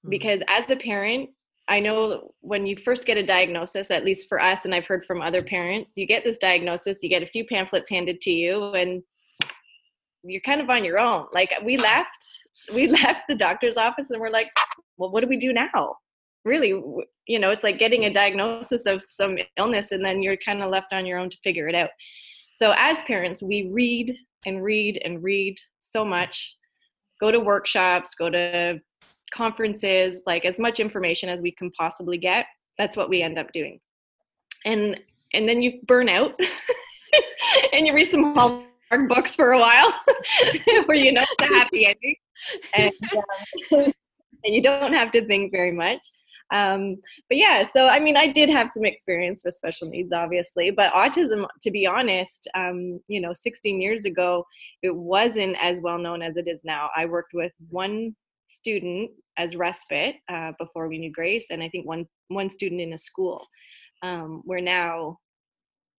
Mm-hmm. 0.05 0.09
Because 0.09 0.41
as 0.47 0.69
a 0.69 0.75
parent, 0.75 1.29
I 1.67 1.79
know 1.79 2.31
when 2.41 2.65
you 2.65 2.75
first 2.77 3.05
get 3.05 3.17
a 3.17 3.25
diagnosis, 3.25 3.91
at 3.91 4.05
least 4.05 4.27
for 4.27 4.39
us, 4.41 4.65
and 4.65 4.73
I've 4.73 4.87
heard 4.87 5.05
from 5.05 5.21
other 5.21 5.43
parents, 5.43 5.93
you 5.95 6.07
get 6.07 6.23
this 6.23 6.37
diagnosis, 6.37 7.03
you 7.03 7.09
get 7.09 7.23
a 7.23 7.27
few 7.27 7.45
pamphlets 7.45 7.89
handed 7.89 8.21
to 8.21 8.31
you, 8.31 8.73
and 8.73 9.03
you're 10.23 10.41
kind 10.41 10.61
of 10.61 10.69
on 10.69 10.83
your 10.83 10.99
own. 10.99 11.27
Like 11.31 11.53
we 11.63 11.77
left, 11.77 12.25
we 12.73 12.87
left 13.03 13.21
the 13.27 13.35
doctor's 13.35 13.77
office 13.77 14.09
and 14.09 14.19
we're 14.19 14.29
like, 14.31 14.49
well, 14.99 15.11
what 15.11 15.21
do 15.21 15.27
we 15.27 15.37
do 15.37 15.53
now? 15.53 15.95
Really, 16.45 16.69
you 17.27 17.39
know, 17.39 17.51
it's 17.51 17.63
like 17.63 17.79
getting 17.79 18.05
a 18.05 18.13
diagnosis 18.13 18.85
of 18.85 19.03
some 19.07 19.37
illness 19.57 19.91
and 19.91 20.05
then 20.05 20.21
you're 20.21 20.37
kind 20.37 20.61
of 20.61 20.69
left 20.69 20.93
on 20.93 21.05
your 21.05 21.17
own 21.17 21.29
to 21.29 21.37
figure 21.43 21.67
it 21.67 21.75
out. 21.75 21.89
So 22.59 22.73
as 22.77 23.01
parents, 23.03 23.41
we 23.41 23.69
read 23.71 24.15
and 24.45 24.63
read 24.63 25.01
and 25.03 25.23
read 25.23 25.57
so 25.79 26.05
much, 26.05 26.55
go 27.19 27.31
to 27.31 27.39
workshops, 27.39 28.15
go 28.15 28.29
to 28.29 28.79
conferences, 29.33 30.21
like 30.25 30.45
as 30.45 30.59
much 30.59 30.79
information 30.79 31.29
as 31.29 31.41
we 31.41 31.51
can 31.51 31.71
possibly 31.71 32.17
get. 32.17 32.45
That's 32.77 32.97
what 32.97 33.09
we 33.09 33.21
end 33.21 33.37
up 33.37 33.51
doing. 33.51 33.79
And 34.65 34.99
and 35.33 35.47
then 35.47 35.61
you 35.61 35.79
burn 35.85 36.09
out 36.09 36.39
and 37.73 37.85
you 37.85 37.93
read 37.93 38.09
some 38.09 38.33
Hallmark 38.33 39.07
books 39.07 39.35
for 39.35 39.51
a 39.51 39.59
while 39.59 39.93
where 40.85 40.97
you 40.97 41.11
know 41.11 41.25
the 41.37 41.45
happy 41.45 41.85
ending 41.85 42.15
and, 42.75 42.91
um, 43.73 43.93
and 44.43 44.55
you 44.55 44.61
don't 44.61 44.93
have 44.93 45.11
to 45.11 45.25
think 45.25 45.51
very 45.51 45.71
much 45.71 45.99
um, 46.51 46.95
but 47.27 47.37
yeah 47.37 47.63
so 47.63 47.87
i 47.87 47.99
mean 47.99 48.17
i 48.17 48.27
did 48.27 48.49
have 48.49 48.69
some 48.69 48.85
experience 48.85 49.41
with 49.43 49.53
special 49.53 49.89
needs 49.89 50.11
obviously 50.13 50.71
but 50.71 50.91
autism 50.93 51.45
to 51.61 51.71
be 51.71 51.85
honest 51.85 52.47
um, 52.55 52.99
you 53.07 53.21
know 53.21 53.33
16 53.33 53.81
years 53.81 54.05
ago 54.05 54.45
it 54.81 54.95
wasn't 54.95 55.55
as 55.61 55.79
well 55.81 55.97
known 55.97 56.21
as 56.21 56.37
it 56.37 56.47
is 56.47 56.61
now 56.63 56.89
i 56.95 57.05
worked 57.05 57.33
with 57.33 57.51
one 57.69 58.15
student 58.47 59.11
as 59.37 59.55
respite 59.55 60.15
uh, 60.27 60.51
before 60.57 60.87
we 60.87 60.97
knew 60.97 61.11
grace 61.11 61.47
and 61.51 61.61
i 61.61 61.69
think 61.69 61.85
one 61.85 62.05
one 62.29 62.49
student 62.49 62.81
in 62.81 62.93
a 62.93 62.97
school 62.97 63.45
um, 64.01 64.41
where 64.45 64.61
now 64.61 65.17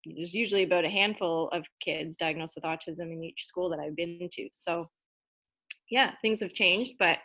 there's 0.07 0.35
usually 0.35 0.63
about 0.63 0.85
a 0.85 0.91
handful 0.91 1.49
of 1.53 1.65
kids 1.81 2.17
diagnosed 2.17 2.55
with 2.57 2.65
autism 2.65 3.13
in 3.13 3.23
each 3.23 3.45
school 3.45 3.69
that 3.71 3.79
I've 3.79 3.97
been 3.97 4.29
to. 4.33 4.49
So 4.53 4.89
yeah, 5.91 6.13
things 6.23 6.41
have 6.41 6.53
changed, 6.53 6.95
but 6.99 7.19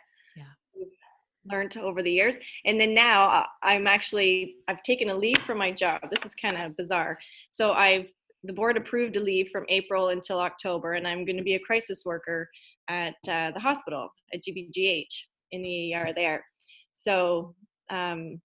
learned 1.50 1.76
over 1.76 2.02
the 2.02 2.10
years. 2.10 2.34
And 2.64 2.80
then 2.80 2.94
now 2.94 3.28
uh, 3.28 3.46
I'm 3.62 3.86
actually 3.86 4.56
I've 4.68 4.82
taken 4.82 5.10
a 5.10 5.14
leave 5.14 5.38
from 5.46 5.58
my 5.58 5.72
job. 5.72 6.00
This 6.10 6.24
is 6.24 6.34
kind 6.34 6.56
of 6.60 6.76
bizarre. 6.76 7.18
So 7.50 7.72
I've 7.72 8.06
the 8.44 8.52
board 8.52 8.76
approved 8.76 9.16
a 9.16 9.20
leave 9.20 9.48
from 9.50 9.64
April 9.68 10.08
until 10.08 10.38
October, 10.38 10.92
and 10.92 11.06
I'm 11.06 11.24
going 11.24 11.36
to 11.36 11.42
be 11.42 11.54
a 11.54 11.60
crisis 11.60 12.04
worker 12.04 12.48
at 12.88 13.14
uh, 13.28 13.50
the 13.50 13.60
hospital 13.60 14.10
at 14.32 14.40
GBGH 14.44 15.04
in 15.52 15.62
the 15.62 15.94
ER 15.94 16.12
there. 16.14 16.44
So 16.94 17.54
um, 17.90 18.40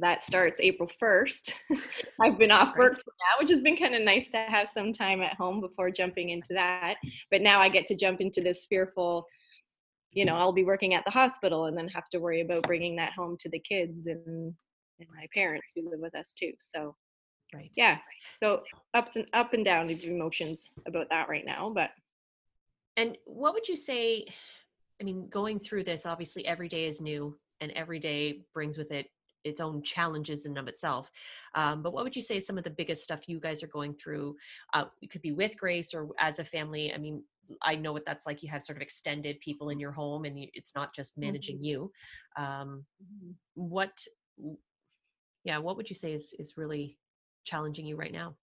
that 0.00 0.24
starts 0.24 0.60
April 0.60 0.90
1st. 1.02 1.52
I've 2.20 2.38
been 2.38 2.50
off 2.50 2.76
work 2.76 2.94
for 2.94 3.00
now, 3.00 3.40
which 3.40 3.50
has 3.50 3.60
been 3.60 3.76
kind 3.76 3.94
of 3.94 4.02
nice 4.02 4.28
to 4.28 4.38
have 4.38 4.68
some 4.72 4.92
time 4.92 5.22
at 5.22 5.34
home 5.34 5.60
before 5.60 5.90
jumping 5.90 6.30
into 6.30 6.54
that. 6.54 6.96
But 7.30 7.42
now 7.42 7.60
I 7.60 7.68
get 7.68 7.86
to 7.86 7.94
jump 7.94 8.20
into 8.20 8.40
this 8.40 8.66
fearful, 8.68 9.26
you 10.16 10.24
know, 10.24 10.34
I'll 10.36 10.50
be 10.50 10.64
working 10.64 10.94
at 10.94 11.04
the 11.04 11.10
hospital 11.10 11.66
and 11.66 11.76
then 11.76 11.88
have 11.88 12.08
to 12.08 12.18
worry 12.18 12.40
about 12.40 12.62
bringing 12.62 12.96
that 12.96 13.12
home 13.12 13.36
to 13.38 13.50
the 13.50 13.58
kids 13.58 14.06
and, 14.06 14.26
and 14.26 15.08
my 15.14 15.26
parents 15.34 15.72
who 15.76 15.90
live 15.90 16.00
with 16.00 16.14
us 16.14 16.32
too. 16.32 16.52
So, 16.58 16.96
right. 17.54 17.70
Yeah. 17.76 17.98
So 18.40 18.62
ups 18.94 19.16
and 19.16 19.26
up 19.34 19.52
and 19.52 19.62
down 19.62 19.90
of 19.90 20.02
emotions 20.02 20.70
about 20.86 21.10
that 21.10 21.28
right 21.28 21.44
now. 21.44 21.70
But, 21.72 21.90
and 22.96 23.18
what 23.26 23.52
would 23.52 23.68
you 23.68 23.76
say? 23.76 24.24
I 24.98 25.04
mean, 25.04 25.28
going 25.28 25.60
through 25.60 25.84
this, 25.84 26.06
obviously 26.06 26.46
every 26.46 26.68
day 26.68 26.86
is 26.86 27.02
new 27.02 27.36
and 27.60 27.70
every 27.72 27.98
day 27.98 28.46
brings 28.54 28.78
with 28.78 28.92
it 28.92 29.08
its 29.46 29.60
own 29.60 29.82
challenges 29.82 30.44
in 30.44 30.52
and 30.52 30.58
of 30.58 30.68
itself. 30.68 31.10
Um, 31.54 31.82
but 31.82 31.92
what 31.92 32.04
would 32.04 32.16
you 32.16 32.22
say 32.22 32.40
some 32.40 32.58
of 32.58 32.64
the 32.64 32.70
biggest 32.70 33.04
stuff 33.04 33.28
you 33.28 33.38
guys 33.40 33.62
are 33.62 33.68
going 33.68 33.94
through? 33.94 34.36
Uh, 34.74 34.84
it 35.00 35.10
could 35.10 35.22
be 35.22 35.32
with 35.32 35.56
Grace 35.56 35.94
or 35.94 36.08
as 36.18 36.38
a 36.38 36.44
family. 36.44 36.92
I 36.92 36.98
mean, 36.98 37.22
I 37.62 37.76
know 37.76 37.92
what 37.92 38.04
that's 38.04 38.26
like. 38.26 38.42
You 38.42 38.48
have 38.50 38.62
sort 38.62 38.76
of 38.76 38.82
extended 38.82 39.40
people 39.40 39.70
in 39.70 39.78
your 39.78 39.92
home, 39.92 40.24
and 40.24 40.38
you, 40.38 40.48
it's 40.52 40.74
not 40.74 40.94
just 40.94 41.16
managing 41.16 41.56
mm-hmm. 41.56 41.64
you. 41.64 41.92
Um, 42.36 42.84
mm-hmm. 43.02 43.30
what, 43.54 44.04
yeah, 45.44 45.58
what 45.58 45.76
would 45.76 45.88
you 45.88 45.96
say 45.96 46.12
is 46.12 46.34
is 46.38 46.56
really 46.56 46.98
challenging 47.44 47.86
you 47.86 47.96
right 47.96 48.12
now? 48.12 48.34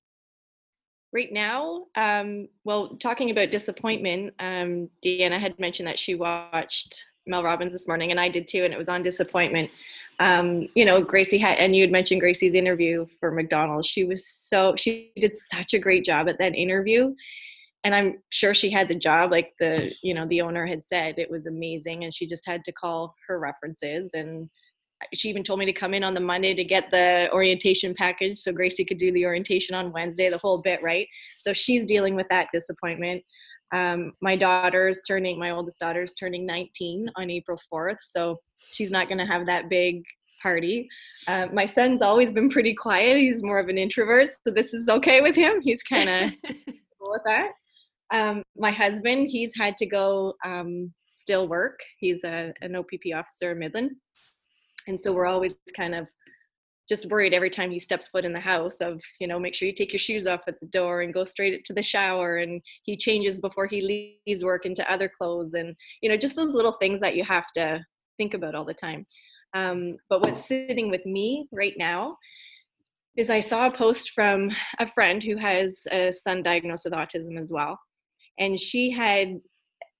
Right 1.12 1.32
now, 1.32 1.86
um, 1.96 2.48
well, 2.64 2.96
talking 2.96 3.30
about 3.30 3.52
disappointment, 3.52 4.34
um, 4.40 4.90
Dionne 5.06 5.40
had 5.40 5.60
mentioned 5.60 5.88
that 5.88 6.00
she 6.00 6.16
watched 6.16 7.04
Mel 7.26 7.44
Robbins 7.44 7.72
this 7.72 7.88
morning, 7.88 8.12
and 8.12 8.20
I 8.20 8.30
did 8.30 8.48
too, 8.48 8.64
and 8.64 8.74
it 8.74 8.78
was 8.78 8.90
on 8.90 9.04
disappointment. 9.04 9.72
Um, 10.20 10.68
you 10.76 10.86
know, 10.86 11.02
Gracie 11.02 11.38
had, 11.38 11.58
and 11.58 11.76
you 11.76 11.82
had 11.84 11.92
mentioned 11.92 12.22
Gracie's 12.22 12.54
interview 12.54 13.06
for 13.20 13.32
McDonald's. 13.32 13.88
She 13.88 14.04
was 14.04 14.28
so, 14.28 14.76
she 14.76 15.12
did 15.16 15.36
such 15.36 15.74
a 15.74 15.80
great 15.80 16.04
job 16.04 16.28
at 16.28 16.38
that 16.40 16.56
interview. 16.56 17.14
And 17.86 17.94
I'm 17.94 18.20
sure 18.30 18.54
she 18.54 18.72
had 18.72 18.88
the 18.88 18.96
job, 18.96 19.32
like 19.32 19.54
the, 19.60 19.94
you 20.02 20.14
know, 20.14 20.26
the 20.28 20.42
owner 20.42 20.66
had 20.66 20.86
said 20.86 21.16
it 21.18 21.30
was 21.30 21.48
amazing, 21.48 22.04
and 22.04 22.14
she 22.14 22.28
just 22.28 22.46
had 22.46 22.64
to 22.66 22.72
call 22.72 23.16
her 23.28 23.40
references. 23.40 24.12
And 24.14 24.50
she 25.14 25.30
even 25.30 25.44
told 25.44 25.60
me 25.60 25.66
to 25.66 25.74
come 25.74 25.94
in 25.94 26.04
on 26.04 26.14
the 26.14 26.22
Monday 26.22 26.54
to 26.54 26.64
get 26.64 26.92
the 26.92 27.30
orientation 27.34 27.94
package 27.94 28.40
so 28.40 28.52
Gracie 28.54 28.86
could 28.86 28.98
do 28.98 29.12
the 29.12 29.26
orientation 29.26 29.76
on 29.76 29.92
Wednesday, 29.92 30.30
the 30.30 30.38
whole 30.38 30.60
bit, 30.60 30.82
right? 30.82 31.08
So 31.40 31.52
she's 31.52 31.86
dealing 31.86 32.16
with 32.16 32.28
that 32.30 32.48
disappointment. 32.54 33.24
Um, 33.74 34.14
my 34.22 34.36
daughter's 34.36 35.02
turning, 35.08 35.40
my 35.40 35.50
oldest 35.50 35.80
daughter's 35.80 36.14
turning 36.14 36.46
19 36.46 37.10
on 37.16 37.30
April 37.30 37.60
4th, 37.72 37.98
so 38.02 38.40
she's 38.72 38.92
not 38.92 39.08
going 39.08 39.18
to 39.18 39.26
have 39.26 39.46
that 39.48 39.70
big 39.70 40.04
party. 40.42 40.88
Uh, 41.28 41.48
my 41.52 41.66
son's 41.66 42.02
always 42.02 42.32
been 42.32 42.50
pretty 42.50 42.76
quiet. 42.76 43.18
He's 43.18 43.42
more 43.42 43.60
of 43.60 43.70
an 43.70 43.78
introvert, 43.78 44.30
so 44.46 44.54
this 44.54 44.74
is 44.74 44.88
okay 44.90 45.22
with 45.22 45.36
him. 45.36 45.60
He's 45.62 45.82
kind 45.82 46.08
of 46.08 46.32
cool 47.00 47.12
with 47.12 47.24
that. 47.26 47.52
Um, 48.12 48.44
my 48.56 48.72
husband, 48.72 49.30
he's 49.32 49.54
had 49.58 49.76
to 49.78 49.88
go 49.88 50.36
um, 50.46 50.94
still 51.16 51.48
work. 51.48 51.80
He's 51.98 52.24
a, 52.24 52.54
an 52.62 52.76
OPP 52.76 53.16
officer 53.16 53.54
in 53.54 53.60
Midland. 53.60 53.92
And 54.88 55.00
so 55.00 55.14
we're 55.14 55.26
always 55.26 55.56
kind 55.76 55.96
of 55.96 56.08
just 56.90 57.10
worried 57.10 57.34
every 57.34 57.50
time 57.50 57.72
he 57.72 57.80
steps 57.80 58.08
foot 58.08 58.26
in 58.26 58.34
the 58.34 58.40
house 58.40 58.78
of 58.82 59.02
you 59.20 59.28
know 59.28 59.40
make 59.40 59.56
sure 59.56 59.68
you 59.68 59.74
take 59.74 59.94
your 59.94 60.00
shoes 60.00 60.28
off 60.28 60.42
at 60.48 60.60
the 60.60 60.68
door 60.68 61.02
and 61.02 61.14
go 61.14 61.26
straight 61.26 61.64
to 61.66 61.74
the 61.74 61.84
shower 61.84 62.38
and 62.38 62.62
he 62.84 62.98
changes 62.98 63.40
before 63.40 63.68
he 63.68 64.18
leaves 64.26 64.44
work 64.44 64.66
into 64.66 64.90
other 64.92 65.10
clothes 65.10 65.54
and 65.54 65.76
you 66.02 66.10
know 66.10 66.18
just 66.18 66.36
those 66.36 66.54
little 66.54 66.74
things 66.74 67.00
that 67.00 67.16
you 67.16 67.24
have 67.24 67.46
to 67.56 67.84
think 68.18 68.34
about 68.34 68.56
all 68.56 68.66
the 68.66 68.74
time. 68.74 69.06
Um, 69.56 69.98
but 70.10 70.22
what's 70.22 70.48
sitting 70.48 70.90
with 70.90 71.06
me 71.06 71.48
right 71.52 71.76
now 71.78 72.18
is 73.16 73.30
i 73.30 73.40
saw 73.40 73.68
a 73.68 73.72
post 73.72 74.12
from 74.16 74.50
a 74.80 74.88
friend 74.88 75.22
who 75.22 75.38
has 75.38 75.84
a 75.92 76.12
son 76.12 76.42
diagnosed 76.42 76.86
with 76.86 76.94
autism 76.94 77.40
as 77.40 77.52
well 77.52 77.80
and 78.40 78.60
she 78.60 78.90
had 78.90 79.38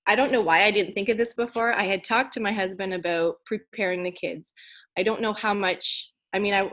i 0.08 0.16
don't 0.16 0.32
know 0.32 0.40
why 0.40 0.64
i 0.64 0.72
didn't 0.72 0.94
think 0.94 1.08
of 1.08 1.16
this 1.16 1.34
before 1.34 1.72
i 1.72 1.84
had 1.84 2.02
talked 2.02 2.34
to 2.34 2.40
my 2.40 2.52
husband 2.52 2.92
about 2.92 3.36
preparing 3.46 4.02
the 4.02 4.10
kids. 4.10 4.52
I 4.96 5.02
don't 5.02 5.20
know 5.20 5.32
how 5.32 5.54
much 5.54 6.10
I 6.34 6.38
mean, 6.40 6.52
I 6.52 6.68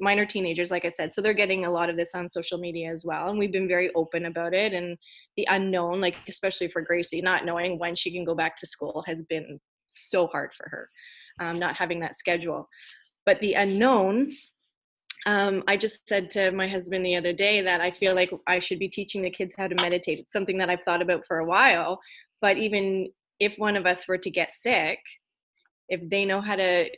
minor 0.00 0.26
teenagers, 0.26 0.70
like 0.70 0.84
I 0.84 0.90
said, 0.90 1.12
so 1.12 1.22
they're 1.22 1.32
getting 1.32 1.64
a 1.64 1.70
lot 1.70 1.88
of 1.88 1.96
this 1.96 2.10
on 2.14 2.28
social 2.28 2.58
media 2.58 2.90
as 2.90 3.04
well, 3.04 3.28
and 3.28 3.38
we've 3.38 3.52
been 3.52 3.68
very 3.68 3.90
open 3.94 4.26
about 4.26 4.52
it. 4.52 4.72
And 4.72 4.98
the 5.36 5.46
unknown, 5.48 6.00
like 6.00 6.16
especially 6.28 6.68
for 6.68 6.82
Gracie, 6.82 7.22
not 7.22 7.44
knowing 7.44 7.78
when 7.78 7.94
she 7.94 8.10
can 8.10 8.24
go 8.24 8.34
back 8.34 8.58
to 8.58 8.66
school 8.66 9.04
has 9.06 9.22
been 9.22 9.60
so 9.90 10.26
hard 10.26 10.50
for 10.54 10.68
her, 10.68 10.88
um, 11.40 11.58
not 11.58 11.76
having 11.76 12.00
that 12.00 12.16
schedule. 12.16 12.68
But 13.24 13.40
the 13.40 13.54
unknown, 13.54 14.32
um, 15.26 15.62
I 15.66 15.76
just 15.76 16.08
said 16.08 16.30
to 16.30 16.50
my 16.50 16.68
husband 16.68 17.04
the 17.04 17.16
other 17.16 17.32
day 17.32 17.62
that 17.62 17.80
I 17.80 17.90
feel 17.92 18.14
like 18.14 18.30
I 18.46 18.58
should 18.58 18.78
be 18.78 18.88
teaching 18.88 19.22
the 19.22 19.30
kids 19.30 19.54
how 19.56 19.68
to 19.68 19.74
meditate. 19.76 20.18
It's 20.18 20.32
something 20.32 20.58
that 20.58 20.70
I've 20.70 20.84
thought 20.84 21.02
about 21.02 21.26
for 21.26 21.38
a 21.38 21.46
while. 21.46 22.00
But 22.40 22.58
even 22.58 23.10
if 23.40 23.54
one 23.56 23.76
of 23.76 23.86
us 23.86 24.06
were 24.06 24.18
to 24.18 24.30
get 24.30 24.52
sick, 24.52 24.98
if 25.88 26.00
they 26.08 26.24
know 26.24 26.40
how 26.40 26.56
to 26.56 26.88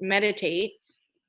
meditate 0.00 0.72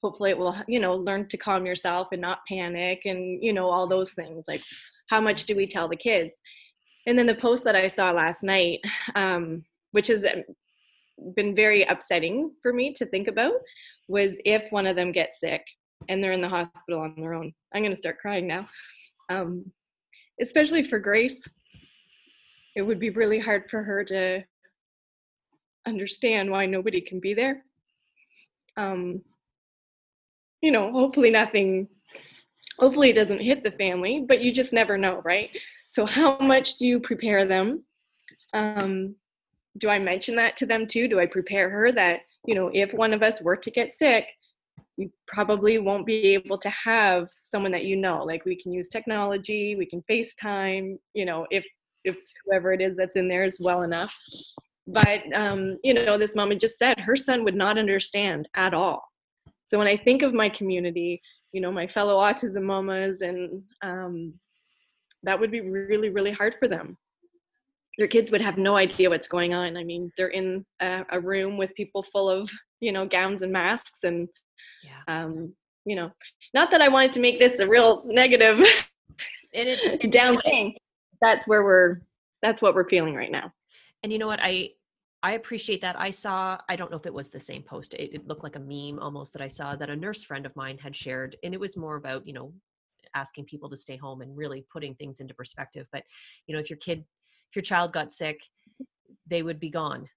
hopefully 0.02 0.32
it 0.32 0.38
will 0.38 0.56
you 0.68 0.80
know 0.80 0.96
learn 0.96 1.28
to 1.28 1.38
calm 1.38 1.66
yourself 1.66 2.08
and 2.12 2.22
not 2.22 2.46
panic 2.48 3.02
and 3.06 3.44
you 3.44 3.54
know 3.54 3.70
all 3.70 3.88
those 3.88 4.14
things 4.14 4.46
like 4.48 4.62
how 5.10 5.20
much 5.20 5.46
do 5.46 5.56
we 5.58 5.68
tell 5.68 5.90
the 5.90 5.96
kids? 5.96 6.34
And 7.06 7.20
then 7.20 7.26
the 7.26 7.36
post 7.36 7.64
that 7.66 7.76
i 7.76 7.88
saw 7.88 8.12
last 8.12 8.44
night 8.44 8.80
um, 9.16 9.64
which 9.92 10.08
has 10.08 10.26
um, 10.26 10.44
been 11.36 11.56
very 11.56 11.84
upsetting 11.84 12.52
for 12.62 12.72
me 12.72 12.94
to 12.94 13.06
think 13.06 13.28
about 13.28 13.54
was 14.08 14.40
if 14.46 14.72
one 14.72 14.88
of 14.88 14.96
them 14.96 15.12
gets 15.12 15.40
sick 15.40 15.64
and 16.10 16.24
they're 16.24 16.32
in 16.32 16.42
the 16.42 16.50
hospital 16.50 17.02
on 17.02 17.14
their 17.18 17.34
own. 17.34 17.54
I'm 17.74 17.82
going 17.82 17.92
to 17.92 17.98
start 17.98 18.20
crying 18.20 18.48
now. 18.48 18.68
Um, 19.30 19.72
especially 20.42 20.90
for 20.90 21.00
grace 21.00 21.48
it 22.76 22.82
would 22.82 23.00
be 23.00 23.10
really 23.10 23.40
hard 23.40 23.64
for 23.70 23.84
her 23.84 24.04
to 24.06 24.44
understand 25.86 26.50
why 26.50 26.66
nobody 26.66 27.02
can 27.02 27.20
be 27.20 27.34
there. 27.34 27.64
Um, 28.78 29.22
you 30.62 30.71
know, 30.71 30.91
hopefully 30.91 31.32
nothing, 31.32 31.88
hopefully 32.80 33.10
it 33.10 33.15
doesn't 33.15 33.41
hit 33.41 33.63
the 33.63 33.71
family, 33.71 34.24
but 34.28 34.41
you 34.41 34.54
just 34.54 34.74
never 34.74 34.97
know, 34.97 35.21
right? 35.24 35.50
So, 35.89 36.06
how 36.06 36.38
much 36.39 36.78
do 36.78 36.88
you 36.88 37.00
prepare 37.00 37.45
them? 37.45 37.84
Um, 38.54 39.15
do 39.78 39.89
I 39.89 40.00
mention 40.00 40.36
that 40.36 40.58
to 40.58 40.65
them 40.65 40.88
too? 40.88 41.08
Do 41.08 41.19
I 41.19 41.26
prepare 41.26 41.69
her 41.69 41.91
that, 41.93 42.21
you 42.45 42.56
know, 42.56 42.69
if 42.74 42.93
one 42.93 43.13
of 43.13 43.24
us 43.24 43.41
were 43.41 43.56
to 43.56 43.71
get 43.71 43.91
sick, 43.91 44.26
you 44.97 45.12
probably 45.28 45.78
won't 45.78 46.06
be 46.06 46.34
able 46.34 46.58
to 46.58 46.69
have 46.69 47.30
someone 47.41 47.71
that 47.71 47.86
you 47.86 47.95
know. 47.95 48.24
Like 48.24 48.45
we 48.45 48.62
can 48.62 48.71
use 48.71 48.89
technology, 48.89 49.76
we 49.76 49.86
can 49.86 50.04
FaceTime, 50.10 50.97
you 51.13 51.26
know, 51.26 51.47
if 51.50 51.65
if 52.04 52.17
whoever 52.45 52.74
it 52.74 52.82
is 52.82 52.95
that's 52.95 53.15
in 53.15 53.28
there 53.28 53.43
is 53.43 53.60
well 53.60 53.84
enough. 53.84 54.17
But 54.88 55.24
um, 55.34 55.78
you 55.84 55.93
know, 55.93 56.17
this 56.17 56.36
mom 56.36 56.58
just 56.60 56.78
said 56.78 57.00
her 57.00 57.15
son 57.15 57.43
would 57.43 57.56
not 57.56 57.78
understand 57.78 58.50
at 58.56 58.74
all. 58.74 59.11
So 59.72 59.78
when 59.78 59.88
I 59.88 59.96
think 59.96 60.22
of 60.22 60.34
my 60.34 60.50
community, 60.50 61.22
you 61.54 61.62
know, 61.62 61.72
my 61.72 61.88
fellow 61.88 62.18
autism 62.18 62.64
mamas, 62.64 63.22
and 63.22 63.64
um, 63.82 64.34
that 65.24 65.40
would 65.40 65.50
be 65.50 65.62
really, 65.62 66.10
really 66.10 66.34
hard 66.34 66.56
for 66.60 66.68
them. 66.68 66.98
Their 67.98 68.10
kids 68.10 68.32
would 68.32 68.42
have 68.42 68.58
no 68.58 68.76
idea 68.76 69.10
what's 69.10 69.30
going 69.30 69.54
on. 69.54 69.78
I 69.78 69.86
mean, 69.86 70.12
they're 70.18 70.28
in 70.28 70.66
a, 70.82 71.06
a 71.12 71.22
room 71.22 71.56
with 71.56 71.74
people 71.76 72.04
full 72.04 72.30
of, 72.30 72.52
you 72.82 72.92
know, 72.92 73.08
gowns 73.08 73.44
and 73.44 73.54
masks, 73.54 74.04
and, 74.04 74.28
yeah. 74.84 75.24
um, 75.24 75.54
you 75.86 75.96
know, 75.96 76.12
not 76.54 76.70
that 76.72 76.82
I 76.82 76.90
wanted 76.90 77.14
to 77.14 77.22
make 77.22 77.40
this 77.40 77.60
a 77.60 77.68
real 77.68 78.04
negative 78.06 78.58
and 79.54 79.70
it's 79.70 80.06
down 80.08 80.38
thing. 80.40 80.76
That's 81.22 81.48
where 81.48 81.64
we're. 81.64 82.02
That's 82.42 82.62
what 82.62 82.76
we're 82.76 82.90
feeling 82.90 83.16
right 83.16 83.32
now. 83.32 83.54
And 84.04 84.12
you 84.12 84.20
know 84.20 84.28
what? 84.28 84.40
I 84.42 84.72
I 85.24 85.34
appreciate 85.34 85.82
that. 85.82 86.00
I 86.00 86.10
saw, 86.10 86.58
I 86.68 86.76
don't 86.76 86.90
know 86.90 86.98
if 86.98 87.06
it 87.06 87.14
was 87.14 87.30
the 87.30 87.40
same 87.40 87.62
post. 87.62 87.94
It, 87.94 88.14
it, 88.14 88.28
looked 88.28 88.44
like 88.44 88.56
a 88.56 88.60
meme 88.60 89.00
almost 89.00 89.34
that 89.34 89.42
I 89.42 89.48
saw 89.48 89.76
that 89.76 89.90
a 89.90 89.96
nurse 89.96 90.24
friend 90.24 90.46
of 90.46 90.56
mine 90.56 90.80
had 90.80 90.96
shared. 90.96 91.38
And 91.44 91.54
it 91.54 91.60
was 91.60 91.78
more 91.78 91.96
about, 91.96 92.26
you 92.26 92.34
know, 92.34 92.54
asking 93.14 93.46
people 93.46 93.70
to 93.70 93.78
stay 93.78 93.98
home 93.98 94.22
and 94.22 94.36
really 94.36 94.66
putting 94.74 94.96
things 94.96 95.20
into 95.20 95.36
perspective. 95.36 95.86
But, 95.92 96.04
you 96.48 96.56
know, 96.56 96.62
if 96.62 96.70
your 96.70 96.78
kid, 96.78 97.04
if 97.50 97.56
your 97.56 97.62
child 97.62 97.94
got 97.94 98.12
sick, 98.12 98.40
they 99.28 99.44
would 99.44 99.60
be 99.60 99.70
gone 99.70 100.08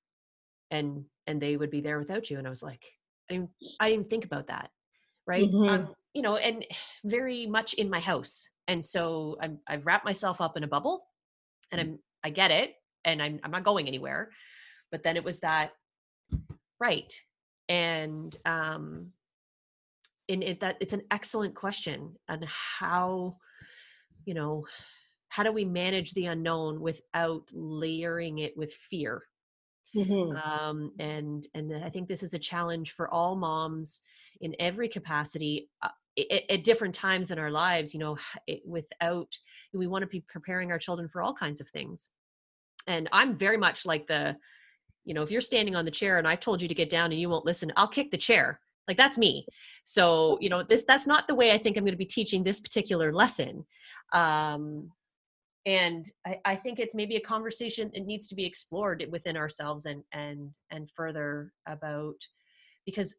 and, 0.71 1.05
and 1.27 1.40
they 1.40 1.59
would 1.59 1.71
be 1.71 1.83
there 1.83 1.99
without 1.99 2.31
you. 2.31 2.38
And 2.38 2.47
I 2.47 2.51
was 2.51 2.62
like, 2.62 2.83
I 3.31 3.35
didn't, 3.35 3.51
I 3.81 3.90
didn't 3.90 4.09
think 4.09 4.25
about 4.25 4.47
that. 4.47 4.71
Right. 5.27 5.51
Mm-hmm. 5.51 5.69
Um, 5.69 5.95
you 6.14 6.23
know, 6.23 6.37
and 6.37 6.64
very 7.05 7.47
much 7.47 7.75
in 7.75 7.90
my 7.90 8.01
house. 8.01 8.49
And 8.69 8.83
so 8.83 9.37
I'm, 9.43 9.59
I've 9.69 9.85
wrapped 9.85 10.07
myself 10.07 10.40
up 10.40 10.57
in 10.57 10.64
a 10.64 10.69
bubble 10.69 11.05
and 11.73 11.81
I'm, 11.81 11.99
I 12.25 12.31
get 12.31 12.51
it. 12.51 12.75
And 13.05 13.21
I'm, 13.21 13.38
I'm 13.45 13.51
not 13.51 13.64
going 13.64 13.87
anywhere 13.87 14.31
but 14.94 15.02
then 15.02 15.16
it 15.16 15.24
was 15.24 15.40
that 15.40 15.72
right 16.78 17.12
and 17.68 18.37
um 18.44 19.11
in 20.28 20.40
it 20.40 20.61
that 20.61 20.76
it's 20.80 20.92
an 20.92 21.02
excellent 21.11 21.52
question 21.52 22.14
on 22.28 22.44
how 22.46 23.37
you 24.24 24.35
know 24.35 24.64
how 25.30 25.42
do 25.42 25.50
we 25.50 25.64
manage 25.64 26.12
the 26.12 26.26
unknown 26.26 26.80
without 26.80 27.50
layering 27.52 28.38
it 28.38 28.57
with 28.57 28.72
fear 28.72 29.24
mm-hmm. 29.96 30.37
um, 30.48 30.92
and 31.00 31.48
and 31.54 31.74
i 31.85 31.90
think 31.90 32.07
this 32.07 32.22
is 32.22 32.35
a 32.35 32.38
challenge 32.38 32.92
for 32.92 33.12
all 33.12 33.35
moms 33.35 34.00
in 34.42 34.54
every 34.61 34.88
capacity 34.88 35.68
uh, 35.83 35.88
at, 36.30 36.42
at, 36.48 36.62
different 36.62 36.94
times 36.94 37.33
in 37.33 37.38
our 37.40 37.50
lives 37.50 37.92
you 37.92 37.98
know 37.98 38.16
it, 38.46 38.62
without 38.64 39.37
we 39.72 39.88
want 39.88 40.02
to 40.02 40.07
be 40.07 40.24
preparing 40.28 40.70
our 40.70 40.78
children 40.78 41.09
for 41.09 41.20
all 41.20 41.35
kinds 41.35 41.61
of 41.61 41.68
things 41.70 42.11
and 42.87 43.09
i'm 43.11 43.37
very 43.37 43.57
much 43.57 43.85
like 43.85 44.07
the 44.07 44.37
you 45.05 45.14
know 45.14 45.23
if 45.23 45.31
you're 45.31 45.40
standing 45.40 45.77
on 45.77 45.85
the 45.85 45.90
chair 45.90 46.19
and 46.19 46.27
i've 46.27 46.40
told 46.40 46.61
you 46.61 46.69
to 46.69 46.75
get 46.75 46.90
down 46.90 47.12
and 47.12 47.21
you 47.21 47.29
won't 47.29 47.45
listen 47.47 47.73
i'll 47.77 47.88
kick 47.88 48.11
the 48.11 48.19
chair. 48.19 48.61
Like 48.87 48.99
that's 48.99 49.17
me. 49.17 49.47
So 49.85 50.37
you 50.40 50.51
know 50.51 50.62
this 50.62 50.85
that's 50.85 51.07
not 51.07 51.27
the 51.27 51.35
way 51.35 51.53
i 51.53 51.59
think 51.59 51.77
i'm 51.77 51.85
going 51.85 51.93
to 51.93 51.99
be 51.99 52.05
teaching 52.05 52.45
this 52.45 52.61
particular 52.61 53.12
lesson. 53.12 53.64
Um 54.12 54.90
and 55.67 56.11
I, 56.27 56.40
I 56.45 56.57
think 56.57 56.79
it's 56.79 56.95
maybe 56.95 57.17
a 57.17 57.21
conversation 57.21 57.90
that 57.95 58.05
needs 58.05 58.29
to 58.29 58.35
be 58.35 58.45
explored 58.45 59.05
within 59.11 59.37
ourselves 59.37 59.87
and 59.87 60.03
and 60.12 60.51
and 60.71 60.90
further 60.90 61.53
about 61.67 62.17
because 62.85 63.17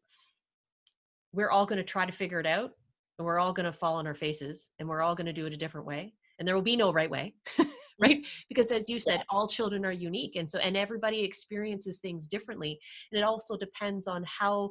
we're 1.32 1.50
all 1.50 1.66
going 1.66 1.78
to 1.78 1.84
try 1.84 2.06
to 2.06 2.12
figure 2.12 2.40
it 2.40 2.46
out 2.46 2.70
and 3.18 3.26
we're 3.26 3.38
all 3.38 3.52
going 3.52 3.66
to 3.66 3.72
fall 3.72 3.96
on 3.96 4.06
our 4.06 4.14
faces 4.14 4.70
and 4.78 4.88
we're 4.88 5.02
all 5.02 5.14
going 5.14 5.26
to 5.26 5.32
do 5.32 5.46
it 5.46 5.52
a 5.52 5.56
different 5.56 5.86
way 5.86 6.14
and 6.38 6.46
there 6.46 6.54
will 6.54 6.62
be 6.62 6.76
no 6.76 6.92
right 6.92 7.10
way 7.10 7.34
right? 8.00 8.26
Because 8.48 8.70
as 8.70 8.88
you 8.88 8.98
said 8.98 9.22
all 9.30 9.48
children 9.48 9.84
are 9.86 9.92
unique 9.92 10.36
and 10.36 10.48
so 10.48 10.58
and 10.58 10.76
everybody 10.76 11.22
experiences 11.22 11.98
things 11.98 12.26
differently 12.26 12.78
and 13.10 13.18
it 13.18 13.24
also 13.24 13.56
depends 13.56 14.06
on 14.06 14.24
how 14.26 14.70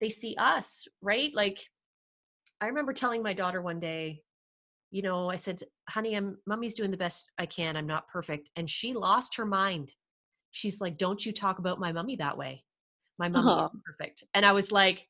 they 0.00 0.08
see 0.08 0.34
us 0.38 0.86
right? 1.00 1.34
Like 1.34 1.58
i 2.60 2.66
remember 2.66 2.92
telling 2.92 3.22
my 3.22 3.32
daughter 3.32 3.60
one 3.60 3.80
day 3.80 4.22
you 4.90 5.02
know 5.02 5.28
i 5.28 5.36
said 5.36 5.60
honey 5.88 6.14
i'm 6.14 6.38
mommy's 6.46 6.74
doing 6.74 6.90
the 6.90 6.96
best 6.96 7.28
i 7.38 7.44
can 7.44 7.76
i'm 7.76 7.86
not 7.86 8.08
perfect 8.08 8.48
and 8.56 8.70
she 8.70 8.92
lost 8.92 9.36
her 9.36 9.44
mind. 9.44 9.92
She's 10.52 10.80
like 10.80 10.96
don't 10.96 11.24
you 11.26 11.32
talk 11.32 11.58
about 11.58 11.80
my 11.80 11.90
mummy 11.90 12.16
that 12.16 12.38
way. 12.38 12.64
My 13.18 13.28
mommy 13.28 13.50
uh-huh. 13.50 13.68
perfect 13.84 14.24
and 14.34 14.46
i 14.46 14.52
was 14.52 14.70
like 14.70 15.08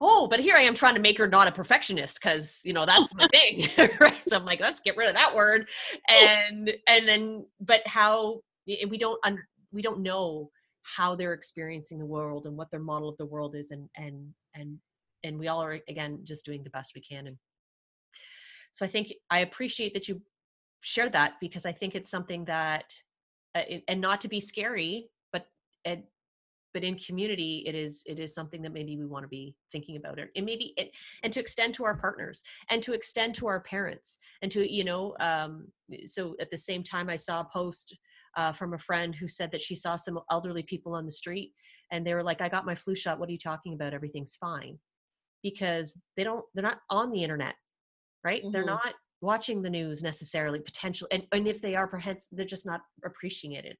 oh, 0.00 0.26
but 0.28 0.40
here 0.40 0.56
I 0.56 0.62
am 0.62 0.74
trying 0.74 0.94
to 0.94 1.00
make 1.00 1.18
her 1.18 1.26
not 1.26 1.48
a 1.48 1.52
perfectionist 1.52 2.20
because 2.20 2.60
you 2.64 2.72
know 2.72 2.86
that's 2.86 3.14
my 3.14 3.28
thing, 3.28 3.66
right? 4.00 4.16
So 4.26 4.36
I'm 4.36 4.44
like, 4.44 4.60
let's 4.60 4.80
get 4.80 4.96
rid 4.96 5.08
of 5.08 5.14
that 5.14 5.34
word, 5.34 5.68
and 6.08 6.72
and 6.86 7.08
then, 7.08 7.46
but 7.60 7.80
how 7.86 8.40
we 8.66 8.98
don't 8.98 9.18
under, 9.24 9.46
we 9.72 9.82
don't 9.82 10.00
know 10.00 10.50
how 10.82 11.14
they're 11.14 11.34
experiencing 11.34 11.98
the 11.98 12.06
world 12.06 12.46
and 12.46 12.56
what 12.56 12.70
their 12.70 12.80
model 12.80 13.08
of 13.08 13.16
the 13.18 13.26
world 13.26 13.56
is, 13.56 13.70
and 13.70 13.88
and 13.96 14.32
and 14.54 14.78
and 15.24 15.38
we 15.38 15.48
all 15.48 15.62
are 15.62 15.78
again 15.88 16.20
just 16.24 16.44
doing 16.44 16.62
the 16.62 16.70
best 16.70 16.92
we 16.94 17.00
can, 17.00 17.26
and 17.26 17.36
so 18.72 18.84
I 18.84 18.88
think 18.88 19.12
I 19.30 19.40
appreciate 19.40 19.94
that 19.94 20.08
you 20.08 20.22
shared 20.80 21.12
that 21.12 21.34
because 21.40 21.66
I 21.66 21.72
think 21.72 21.94
it's 21.94 22.10
something 22.10 22.44
that, 22.44 22.84
uh, 23.54 23.62
and 23.88 24.00
not 24.00 24.20
to 24.22 24.28
be 24.28 24.40
scary, 24.40 25.08
but 25.32 25.46
it 25.84 26.04
but 26.74 26.84
in 26.84 26.96
community 26.96 27.64
it 27.66 27.74
is 27.74 28.02
it 28.06 28.18
is 28.18 28.34
something 28.34 28.62
that 28.62 28.72
maybe 28.72 28.96
we 28.96 29.06
want 29.06 29.24
to 29.24 29.28
be 29.28 29.54
thinking 29.72 29.96
about 29.96 30.18
it 30.18 30.30
and 30.36 30.44
maybe 30.44 30.74
it 30.76 30.90
and 31.22 31.32
to 31.32 31.40
extend 31.40 31.74
to 31.74 31.84
our 31.84 31.96
partners 31.96 32.42
and 32.70 32.82
to 32.82 32.92
extend 32.92 33.34
to 33.34 33.46
our 33.46 33.60
parents 33.60 34.18
and 34.42 34.50
to 34.50 34.70
you 34.70 34.84
know 34.84 35.14
um 35.20 35.66
so 36.04 36.34
at 36.40 36.50
the 36.50 36.56
same 36.56 36.82
time 36.82 37.08
i 37.08 37.16
saw 37.16 37.40
a 37.40 37.48
post 37.52 37.96
uh, 38.36 38.52
from 38.52 38.74
a 38.74 38.78
friend 38.78 39.14
who 39.14 39.26
said 39.26 39.50
that 39.50 39.62
she 39.62 39.74
saw 39.74 39.96
some 39.96 40.20
elderly 40.30 40.62
people 40.62 40.94
on 40.94 41.04
the 41.04 41.10
street 41.10 41.52
and 41.90 42.06
they 42.06 42.14
were 42.14 42.22
like 42.22 42.40
i 42.40 42.48
got 42.48 42.66
my 42.66 42.74
flu 42.74 42.94
shot 42.94 43.18
what 43.18 43.28
are 43.28 43.32
you 43.32 43.38
talking 43.38 43.74
about? 43.74 43.94
Everything's 43.94 44.36
fine. 44.36 44.78
Because 45.42 45.96
they 46.16 46.24
don't 46.24 46.44
they're 46.54 46.62
not 46.62 46.80
on 46.90 47.10
the 47.10 47.22
internet 47.22 47.54
right? 48.24 48.42
Mm-hmm. 48.42 48.52
they're 48.52 48.64
not 48.64 48.94
watching 49.20 49.62
the 49.62 49.70
news 49.70 50.02
necessarily 50.02 50.60
potentially 50.60 51.10
and, 51.12 51.24
and 51.32 51.48
if 51.48 51.60
they 51.60 51.74
are 51.74 51.88
perhaps 51.88 52.28
they're 52.30 52.46
just 52.46 52.66
not 52.66 52.80
appreciating 53.04 53.56
it 53.56 53.76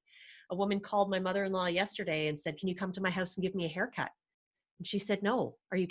a 0.51 0.55
woman 0.55 0.79
called 0.79 1.09
my 1.09 1.19
mother-in-law 1.19 1.67
yesterday 1.67 2.27
and 2.27 2.37
said, 2.37 2.57
"Can 2.57 2.67
you 2.67 2.75
come 2.75 2.91
to 2.93 3.01
my 3.01 3.09
house 3.09 3.35
and 3.35 3.43
give 3.43 3.55
me 3.55 3.65
a 3.65 3.69
haircut?" 3.69 4.11
And 4.79 4.87
she 4.87 4.99
said, 4.99 5.21
"No. 5.21 5.55
Are 5.71 5.77
you? 5.77 5.87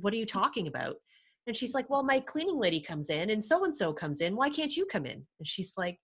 what 0.00 0.12
are 0.12 0.16
you 0.16 0.26
talking 0.26 0.68
about?" 0.68 0.96
And 1.46 1.56
she's 1.56 1.74
like, 1.74 1.90
"Well, 1.90 2.02
my 2.02 2.20
cleaning 2.20 2.58
lady 2.58 2.80
comes 2.80 3.10
in, 3.10 3.30
and 3.30 3.42
so 3.42 3.64
and 3.64 3.74
so 3.74 3.92
comes 3.92 4.20
in. 4.20 4.36
Why 4.36 4.48
can't 4.48 4.76
you 4.76 4.86
come 4.86 5.06
in?" 5.06 5.26
And 5.38 5.46
she's 5.46 5.74
like, 5.76 5.98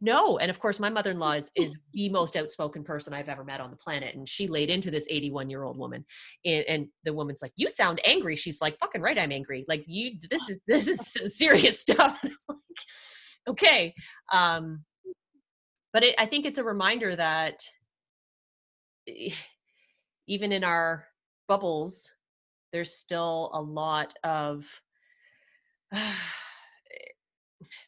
no 0.00 0.38
and 0.38 0.50
of 0.50 0.58
course 0.58 0.80
my 0.80 0.88
mother-in-law 0.88 1.32
is, 1.32 1.50
is 1.54 1.76
the 1.92 2.08
most 2.08 2.36
outspoken 2.36 2.82
person 2.82 3.12
i've 3.12 3.28
ever 3.28 3.44
met 3.44 3.60
on 3.60 3.70
the 3.70 3.76
planet 3.76 4.14
and 4.14 4.26
she 4.26 4.46
laid 4.46 4.70
into 4.70 4.90
this 4.90 5.06
81 5.10 5.50
year 5.50 5.62
old 5.62 5.76
woman 5.76 6.04
and, 6.44 6.64
and, 6.68 6.86
the 7.04 7.12
woman's 7.12 7.42
like 7.42 7.52
you 7.56 7.68
sound 7.68 8.00
angry. 8.04 8.36
She's 8.36 8.60
like 8.60 8.78
fucking 8.78 9.02
right 9.02 9.18
i'm 9.18 9.32
angry. 9.32 9.64
Like 9.68 9.84
you 9.86 10.12
this 10.30 10.48
is 10.48 10.58
this 10.66 10.88
is 10.88 11.12
some 11.12 11.26
serious 11.26 11.80
stuff. 11.86 12.22
Okay 13.46 13.94
um 14.32 14.84
but 15.92 16.04
it, 16.04 16.14
i 16.18 16.26
think 16.26 16.46
it's 16.46 16.58
a 16.58 16.64
reminder 16.64 17.14
that 17.14 17.62
even 20.26 20.52
in 20.52 20.64
our 20.64 21.06
bubbles 21.46 22.12
there's 22.72 22.92
still 22.92 23.50
a 23.54 23.60
lot 23.60 24.14
of 24.24 24.80
uh, 25.94 26.12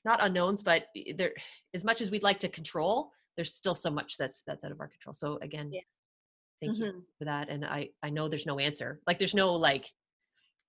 not 0.04 0.22
unknowns 0.22 0.62
but 0.62 0.86
there 1.16 1.32
as 1.74 1.84
much 1.84 2.00
as 2.00 2.10
we'd 2.10 2.22
like 2.22 2.38
to 2.38 2.48
control 2.48 3.12
there's 3.36 3.54
still 3.54 3.74
so 3.74 3.90
much 3.90 4.16
that's 4.18 4.42
that's 4.46 4.64
out 4.64 4.72
of 4.72 4.80
our 4.80 4.88
control. 4.88 5.14
So 5.14 5.38
again 5.40 5.70
yeah. 5.72 5.80
thank 6.60 6.76
mm-hmm. 6.76 6.84
you 6.84 7.04
for 7.18 7.24
that 7.24 7.48
and 7.48 7.64
i 7.64 7.88
i 8.02 8.10
know 8.10 8.28
there's 8.28 8.44
no 8.44 8.58
answer. 8.58 9.00
Like 9.06 9.18
there's 9.18 9.34
no 9.34 9.54
like 9.54 9.86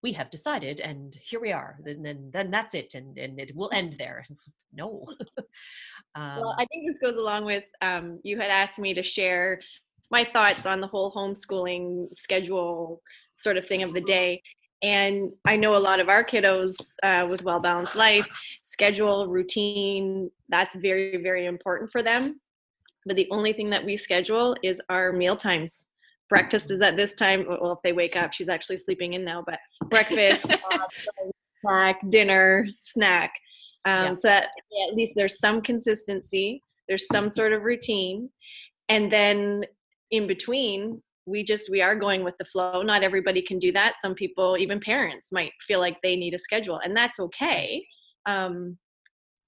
we 0.03 0.13
have 0.13 0.29
decided 0.29 0.79
and 0.79 1.13
here 1.21 1.41
we 1.41 1.51
are 1.51 1.77
and 1.85 2.05
then 2.05 2.29
then 2.31 2.49
that's 2.49 2.73
it 2.73 2.95
and 2.95 3.17
and 3.17 3.39
it 3.39 3.55
will 3.55 3.69
end 3.73 3.95
there. 3.97 4.25
No. 4.73 5.05
Um, 6.15 6.39
well 6.41 6.55
i 6.57 6.65
think 6.65 6.85
this 6.85 6.97
goes 6.97 7.15
along 7.15 7.45
with 7.45 7.63
um, 7.81 8.19
you 8.23 8.37
had 8.37 8.49
asked 8.49 8.79
me 8.79 8.93
to 8.93 9.03
share 9.03 9.61
my 10.09 10.25
thoughts 10.25 10.65
on 10.65 10.81
the 10.81 10.87
whole 10.87 11.09
homeschooling 11.13 12.09
schedule 12.17 13.01
sort 13.35 13.55
of 13.55 13.65
thing 13.65 13.81
of 13.81 13.93
the 13.93 14.01
day 14.01 14.41
and 14.83 15.31
i 15.45 15.55
know 15.55 15.75
a 15.75 15.77
lot 15.77 15.99
of 15.99 16.09
our 16.09 16.23
kiddos 16.23 16.75
uh, 17.03 17.25
with 17.29 17.43
well 17.43 17.59
balanced 17.59 17.95
life 17.95 18.27
schedule 18.63 19.27
routine 19.27 20.29
that's 20.49 20.75
very 20.75 21.17
very 21.17 21.45
important 21.45 21.91
for 21.91 22.03
them. 22.03 22.39
But 23.05 23.15
the 23.15 23.27
only 23.31 23.51
thing 23.51 23.71
that 23.71 23.83
we 23.83 23.97
schedule 23.97 24.55
is 24.61 24.79
our 24.87 25.11
meal 25.11 25.35
times. 25.35 25.85
Breakfast 26.29 26.69
is 26.69 26.83
at 26.83 26.97
this 26.97 27.15
time 27.15 27.45
well 27.47 27.73
if 27.73 27.79
they 27.83 27.93
wake 27.93 28.15
up 28.15 28.31
she's 28.31 28.49
actually 28.49 28.77
sleeping 28.77 29.13
in 29.13 29.25
now 29.25 29.43
but 29.45 29.59
breakfast 29.89 30.53
uh, 30.71 30.77
snack 31.61 31.99
dinner 32.09 32.67
snack. 32.81 33.31
Um, 33.85 34.07
yeah. 34.07 34.13
so 34.13 34.27
that 34.27 34.49
yeah, 34.71 34.87
at 34.89 34.95
least 34.95 35.13
there's 35.15 35.39
some 35.39 35.61
consistency 35.61 36.61
there's 36.87 37.07
some 37.07 37.29
sort 37.29 37.53
of 37.53 37.63
routine. 37.63 38.29
And 38.89 39.11
then 39.11 39.63
in 40.11 40.27
between 40.27 41.01
we 41.25 41.43
just 41.43 41.69
we 41.69 41.81
are 41.81 41.95
going 41.95 42.23
with 42.23 42.37
the 42.39 42.45
flow. 42.45 42.81
Not 42.81 43.03
everybody 43.03 43.41
can 43.41 43.59
do 43.59 43.71
that. 43.73 43.95
Some 44.01 44.15
people 44.15 44.57
even 44.57 44.79
parents 44.79 45.27
might 45.31 45.51
feel 45.67 45.79
like 45.79 45.97
they 46.01 46.15
need 46.15 46.33
a 46.33 46.39
schedule 46.39 46.79
and 46.83 46.95
that's 46.95 47.19
okay. 47.19 47.85
Um, 48.25 48.77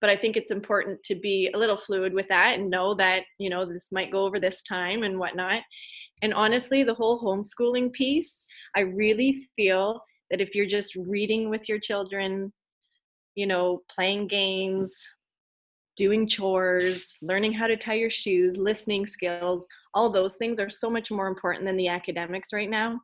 but 0.04 0.10
i 0.10 0.18
think 0.18 0.36
it's 0.36 0.52
important 0.52 1.02
to 1.02 1.16
be 1.16 1.50
a 1.56 1.58
little 1.58 1.78
fluid 1.78 2.14
with 2.14 2.28
that 2.28 2.56
and 2.60 2.70
know 2.70 2.94
that 2.94 3.24
you 3.40 3.50
know 3.50 3.66
this 3.66 3.88
might 3.94 4.12
go 4.12 4.26
over 4.26 4.38
this 4.38 4.62
time 4.62 5.04
and 5.04 5.18
whatnot. 5.18 5.62
And 6.22 6.34
honestly 6.34 6.84
the 6.84 6.94
whole 6.94 7.22
homeschooling 7.22 7.94
piece 7.94 8.46
i 8.76 8.82
really 8.82 9.48
feel 9.56 10.02
that 10.30 10.42
if 10.42 10.54
you're 10.54 10.66
just 10.66 10.96
reading 10.96 11.50
with 11.50 11.70
your 11.70 11.80
children 11.80 12.52
you 13.36 13.48
know 13.48 13.82
playing 13.96 14.28
games 14.28 14.94
doing 15.96 16.28
chores, 16.28 17.16
learning 17.22 17.54
how 17.54 17.68
to 17.68 17.78
tie 17.78 17.94
your 17.94 18.10
shoes, 18.10 18.58
listening 18.58 19.06
skills, 19.06 19.68
all 19.94 20.10
those 20.10 20.36
things 20.38 20.60
are 20.60 20.70
so 20.70 20.90
much 20.90 21.12
more 21.12 21.28
important 21.28 21.66
than 21.66 21.78
the 21.78 21.88
academics 21.88 22.54
right 22.54 22.70
now. 22.70 23.00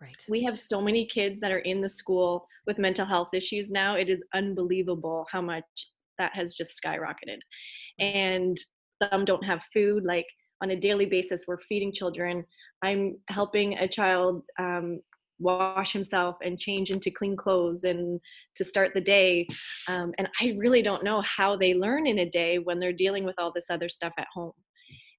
Right. 0.00 0.24
We 0.28 0.42
have 0.44 0.58
so 0.58 0.80
many 0.80 1.06
kids 1.06 1.40
that 1.40 1.52
are 1.52 1.60
in 1.60 1.80
the 1.80 1.88
school 1.88 2.46
with 2.66 2.78
mental 2.78 3.06
health 3.06 3.28
issues 3.32 3.70
now. 3.70 3.94
It 3.94 4.10
is 4.10 4.24
unbelievable 4.34 5.26
how 5.30 5.40
much 5.40 5.64
that 6.18 6.34
has 6.34 6.54
just 6.54 6.78
skyrocketed. 6.82 7.38
And 7.98 8.56
some 9.02 9.24
don't 9.24 9.44
have 9.44 9.62
food. 9.72 10.04
Like 10.04 10.26
on 10.62 10.70
a 10.70 10.76
daily 10.76 11.06
basis, 11.06 11.44
we're 11.46 11.60
feeding 11.60 11.92
children. 11.92 12.44
I'm 12.82 13.16
helping 13.28 13.78
a 13.78 13.88
child 13.88 14.42
um, 14.58 15.00
wash 15.38 15.92
himself 15.92 16.36
and 16.42 16.58
change 16.58 16.90
into 16.90 17.10
clean 17.10 17.36
clothes 17.36 17.84
and 17.84 18.20
to 18.54 18.64
start 18.64 18.92
the 18.94 19.00
day. 19.00 19.46
Um, 19.88 20.12
and 20.18 20.28
I 20.40 20.54
really 20.58 20.82
don't 20.82 21.04
know 21.04 21.22
how 21.22 21.56
they 21.56 21.74
learn 21.74 22.06
in 22.06 22.20
a 22.20 22.30
day 22.30 22.58
when 22.58 22.78
they're 22.78 22.92
dealing 22.92 23.24
with 23.24 23.34
all 23.38 23.52
this 23.52 23.70
other 23.70 23.88
stuff 23.88 24.12
at 24.18 24.28
home. 24.32 24.52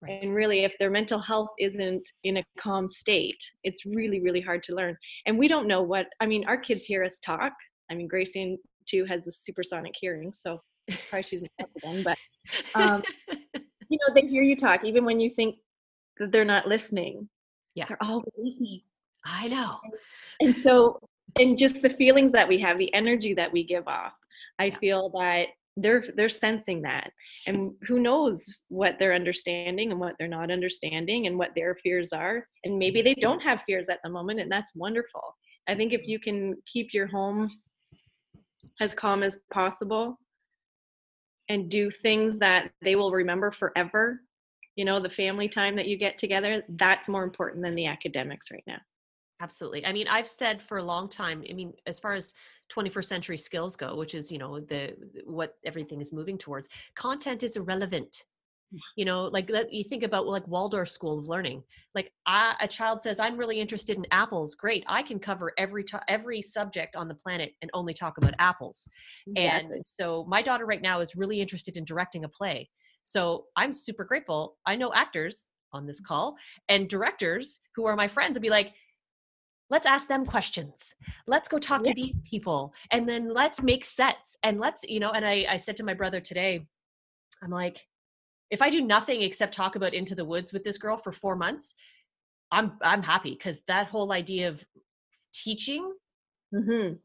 Right. 0.02 0.22
And 0.22 0.36
really, 0.36 0.64
if 0.64 0.74
their 0.80 0.92
mental 0.92 1.20
health 1.20 1.50
isn't 1.60 2.08
in 2.24 2.38
a 2.38 2.44
calm 2.60 2.88
state, 2.88 3.42
it's 3.64 3.86
really, 3.86 4.22
really 4.22 4.42
hard 4.42 4.62
to 4.64 4.76
learn. 4.76 4.98
And 5.26 5.38
we 5.40 5.48
don't 5.48 5.68
know 5.68 5.82
what, 5.82 6.08
I 6.20 6.26
mean, 6.26 6.46
our 6.46 6.58
kids 6.58 6.86
hear 6.86 7.04
us 7.04 7.20
talk. 7.20 7.54
I 7.90 7.96
mean, 7.96 8.08
Gracie 8.08 8.58
too 8.86 9.06
has 9.06 9.24
the 9.24 9.32
supersonic 9.32 9.94
hearing, 10.00 10.34
so 10.34 10.62
probably 11.10 11.24
she's 11.24 11.44
not 11.60 11.70
again, 11.78 12.04
but 12.04 12.18
um, 12.76 13.04
you 13.90 13.98
know, 13.98 14.14
they 14.14 14.28
hear 14.28 14.44
you 14.44 14.56
talk 14.56 14.84
even 14.84 15.06
when 15.06 15.20
you 15.20 15.30
think 15.30 15.56
that 16.20 16.32
they're 16.32 16.46
not 16.46 16.68
listening. 16.68 17.30
Yeah. 17.74 17.86
They're 17.88 18.04
always 18.04 18.32
listening. 18.38 18.82
I 19.26 19.48
know. 19.48 19.80
And 20.40 20.56
so, 20.56 21.00
and 21.38 21.58
just 21.58 21.82
the 21.82 21.90
feelings 21.90 22.32
that 22.34 22.48
we 22.48 22.60
have, 22.60 22.78
the 22.78 22.94
energy 22.94 23.34
that 23.34 23.52
we 23.52 23.64
give 23.64 23.88
off, 23.88 24.14
I 24.60 24.72
feel 24.72 25.10
that 25.10 25.48
they're 25.78 26.06
they're 26.16 26.30
sensing 26.30 26.82
that. 26.84 27.12
And 27.48 27.72
who 27.88 28.00
knows 28.00 28.46
what 28.70 28.96
they're 28.98 29.14
understanding 29.14 29.92
and 29.92 30.00
what 30.00 30.16
they're 30.18 30.28
not 30.28 30.52
understanding 30.52 31.28
and 31.28 31.38
what 31.38 31.52
their 31.56 31.76
fears 31.84 32.14
are. 32.14 32.48
And 32.64 32.80
maybe 32.80 33.02
they 33.02 33.16
don't 33.16 33.42
have 33.42 33.64
fears 33.66 33.90
at 33.90 34.00
the 34.04 34.10
moment 34.10 34.40
and 34.40 34.52
that's 34.52 34.72
wonderful. 34.76 35.36
I 35.68 35.76
think 35.76 35.94
if 35.94 36.08
you 36.08 36.20
can 36.20 36.56
keep 36.72 36.94
your 36.94 37.08
home 37.08 37.50
as 38.80 38.94
calm 38.94 39.24
as 39.24 39.40
possible 39.52 40.18
and 41.50 41.70
do 41.70 41.92
things 41.92 42.40
that 42.40 42.72
they 42.82 42.96
will 42.96 43.12
remember 43.12 43.52
forever 43.52 44.22
you 44.76 44.84
know 44.84 45.00
the 45.00 45.10
family 45.10 45.48
time 45.48 45.76
that 45.76 45.88
you 45.88 45.98
get 45.98 46.18
together 46.18 46.64
that's 46.70 47.08
more 47.08 47.24
important 47.24 47.64
than 47.64 47.76
the 47.76 47.86
academics 47.86 48.52
right 48.52 48.64
now 48.68 48.80
absolutely 49.42 49.86
i 49.86 49.92
mean 49.92 50.08
i've 50.08 50.28
said 50.28 50.62
for 50.62 50.78
a 50.78 50.84
long 50.84 51.10
time 51.10 51.44
i 51.50 51.54
mean 51.54 51.74
as 51.88 52.00
far 52.00 52.14
as 52.14 52.34
21st 52.74 53.06
century 53.06 53.38
skills 53.38 53.76
go 53.76 53.96
which 53.96 54.16
is 54.16 54.32
you 54.32 54.38
know 54.38 54.60
the 54.60 54.96
what 55.26 55.56
everything 55.66 56.02
is 56.02 56.14
moving 56.14 56.38
towards 56.38 56.68
content 56.96 57.44
is 57.44 57.56
irrelevant. 57.56 58.24
You 58.98 59.06
know 59.06 59.26
like 59.26 59.50
let 59.50 59.72
you 59.72 59.84
think 59.84 60.04
about 60.04 60.26
like 60.26 60.46
waldorf 60.48 60.90
school 60.90 61.20
of 61.20 61.28
learning 61.28 61.64
like 61.94 62.12
I, 62.26 62.56
a 62.60 62.68
child 62.68 63.02
says 63.02 63.20
i'm 63.20 63.38
really 63.38 63.60
interested 63.62 63.96
in 63.96 64.06
apples 64.12 64.56
great 64.56 64.84
i 64.88 65.02
can 65.02 65.18
cover 65.18 65.54
every 65.58 65.84
to- 65.86 66.04
every 66.10 66.42
subject 66.42 66.96
on 66.96 67.08
the 67.08 67.14
planet 67.14 67.54
and 67.62 67.72
only 67.74 67.94
talk 67.94 68.18
about 68.18 68.34
apples. 68.40 68.86
Exactly. 69.28 69.76
and 69.76 69.86
so 69.86 70.26
my 70.28 70.42
daughter 70.42 70.66
right 70.66 70.82
now 70.82 71.00
is 71.00 71.16
really 71.16 71.40
interested 71.40 71.78
in 71.78 71.86
directing 71.86 72.26
a 72.26 72.30
play. 72.30 72.70
So 73.04 73.46
i'm 73.56 73.72
super 73.72 74.04
grateful 74.04 74.58
i 74.66 74.76
know 74.76 74.92
actors 74.94 75.50
on 75.72 75.86
this 75.86 76.02
mm-hmm. 76.02 76.08
call 76.08 76.38
and 76.68 76.90
directors 76.90 77.60
who 77.76 77.86
are 77.86 77.96
my 77.96 78.08
friends 78.08 78.36
and 78.36 78.42
be 78.42 78.50
like 78.50 78.74
let's 79.70 79.88
ask 79.88 80.08
them 80.08 80.26
questions. 80.26 80.94
Let's 81.28 81.48
go 81.48 81.58
talk 81.58 81.84
to 81.84 81.94
these 81.94 82.18
people 82.30 82.74
and 82.92 83.08
then 83.08 83.34
let's 83.34 83.62
make 83.62 83.86
sets 83.86 84.38
and 84.44 84.60
let's 84.60 84.84
you 84.84 85.00
know 85.00 85.12
and 85.12 85.26
I, 85.26 85.46
I 85.50 85.58
said 85.58 85.76
to 85.78 85.84
my 85.84 85.94
brother 85.94 86.20
today 86.20 86.68
i'm 87.42 87.52
like 87.52 87.88
if 88.52 88.62
i 88.62 88.70
do 88.70 88.82
nothing 88.82 89.22
except 89.22 89.54
talk 89.54 89.76
about 89.76 89.94
into 89.94 90.16
the 90.16 90.26
woods 90.26 90.54
with 90.54 90.64
this 90.64 90.78
girl 90.78 90.98
for 90.98 91.12
four 91.12 91.36
months 91.36 91.76
i'm 92.52 92.74
i'm 92.82 93.04
happy 93.04 93.32
because 93.32 93.62
that 93.68 93.88
whole 93.88 94.12
idea 94.12 94.50
of 94.50 94.64
teaching 95.34 95.94
mm-hmm. 96.54 96.96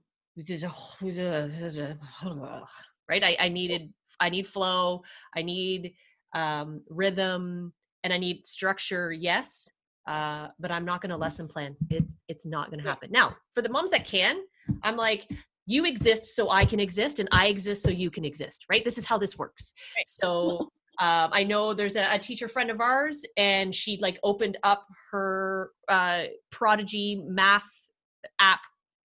right? 3.08 3.24
I, 3.24 3.36
I 3.40 3.48
needed 3.48 3.92
i 4.20 4.28
need 4.28 4.46
flow 4.46 5.02
i 5.36 5.42
need 5.42 5.94
um, 6.34 6.82
rhythm 6.88 7.72
and 8.04 8.12
i 8.12 8.18
need 8.18 8.46
structure 8.46 9.12
yes 9.12 9.70
uh, 10.06 10.48
but 10.58 10.70
I'm 10.70 10.84
not 10.84 11.00
going 11.00 11.10
to 11.10 11.16
lesson 11.16 11.48
plan. 11.48 11.76
It's 11.90 12.14
it's 12.28 12.46
not 12.46 12.70
going 12.70 12.82
to 12.82 12.88
happen. 12.88 13.10
Now, 13.10 13.36
for 13.54 13.62
the 13.62 13.68
moms 13.68 13.90
that 13.90 14.06
can, 14.06 14.40
I'm 14.82 14.96
like, 14.96 15.26
you 15.66 15.84
exist 15.84 16.34
so 16.36 16.50
I 16.50 16.64
can 16.64 16.80
exist, 16.80 17.20
and 17.20 17.28
I 17.32 17.46
exist 17.46 17.82
so 17.82 17.90
you 17.90 18.10
can 18.10 18.24
exist. 18.24 18.66
Right? 18.70 18.84
This 18.84 18.98
is 18.98 19.04
how 19.04 19.18
this 19.18 19.38
works. 19.38 19.72
Right. 19.96 20.08
So. 20.08 20.70
Um, 20.98 21.30
I 21.32 21.44
know 21.44 21.72
there's 21.72 21.96
a, 21.96 22.16
a, 22.16 22.18
teacher 22.18 22.46
friend 22.46 22.70
of 22.70 22.78
ours, 22.78 23.24
and 23.38 23.74
she 23.74 23.98
like 24.02 24.18
opened 24.22 24.58
up 24.64 24.86
her 25.10 25.70
uh, 25.88 26.24
Prodigy 26.50 27.22
math 27.26 27.70
app 28.38 28.60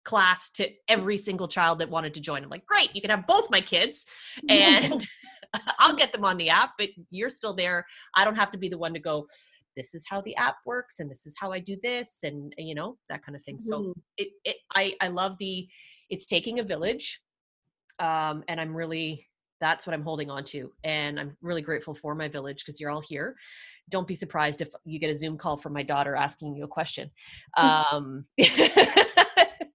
class 0.05 0.51
to 0.51 0.71
every 0.89 1.17
single 1.17 1.49
child 1.49 1.81
that 1.81 1.91
wanted 1.91 2.15
to 2.15 2.21
join. 2.21 2.43
I'm 2.43 2.51
like, 2.51 2.65
great, 2.65 2.95
you 2.95 3.01
can 3.01 3.11
have 3.11 3.27
both 3.27 3.51
my 3.51 3.61
kids, 3.61 4.07
and 4.49 5.07
I'll 5.79 5.97
get 5.97 6.13
them 6.13 6.25
on 6.25 6.37
the 6.37 6.51
app, 6.51 6.73
but 6.79 6.91
you're 7.11 7.31
still 7.31 7.55
there. 7.55 7.87
I 8.15 8.25
don't 8.25 8.37
have 8.37 8.51
to 8.53 8.59
be 8.59 8.69
the 8.69 8.79
one 8.79 8.95
to 8.95 9.01
go 9.01 9.27
this 9.77 9.95
is 9.95 10.05
how 10.09 10.21
the 10.23 10.37
app 10.37 10.57
works 10.67 11.01
and 11.01 11.11
this 11.11 11.27
is 11.27 11.35
how 11.39 11.53
I 11.53 11.59
do 11.59 11.77
this 11.83 12.21
and 12.23 12.55
you 12.59 12.75
know 12.75 12.97
that 13.09 13.25
kind 13.25 13.37
of 13.37 13.43
thing. 13.43 13.59
So 13.59 13.81
mm-hmm. 13.81 14.01
it, 14.17 14.29
it 14.45 14.57
I 14.75 14.95
I 15.01 15.09
love 15.09 15.37
the 15.39 15.67
it's 16.11 16.27
taking 16.27 16.59
a 16.59 16.63
village 16.63 17.21
um 17.99 18.45
and 18.49 18.61
I'm 18.61 18.75
really 18.75 19.27
that's 19.61 19.87
what 19.87 19.95
I'm 19.95 20.03
holding 20.03 20.31
on 20.31 20.45
to 20.45 20.73
and 20.83 21.19
I'm 21.19 21.37
really 21.41 21.63
grateful 21.63 21.95
for 21.95 22.15
my 22.15 22.29
village 22.29 22.65
because 22.65 22.81
you're 22.81 22.91
all 22.91 23.01
here. 23.01 23.37
Don't 23.91 24.09
be 24.09 24.15
surprised 24.15 24.61
if 24.61 24.69
you 24.85 24.99
get 24.99 25.11
a 25.11 25.15
Zoom 25.15 25.39
call 25.39 25.57
from 25.57 25.73
my 25.73 25.83
daughter 25.83 26.17
asking 26.17 26.55
you 26.55 26.65
a 26.65 26.69
question. 26.69 27.11
Um 27.57 28.27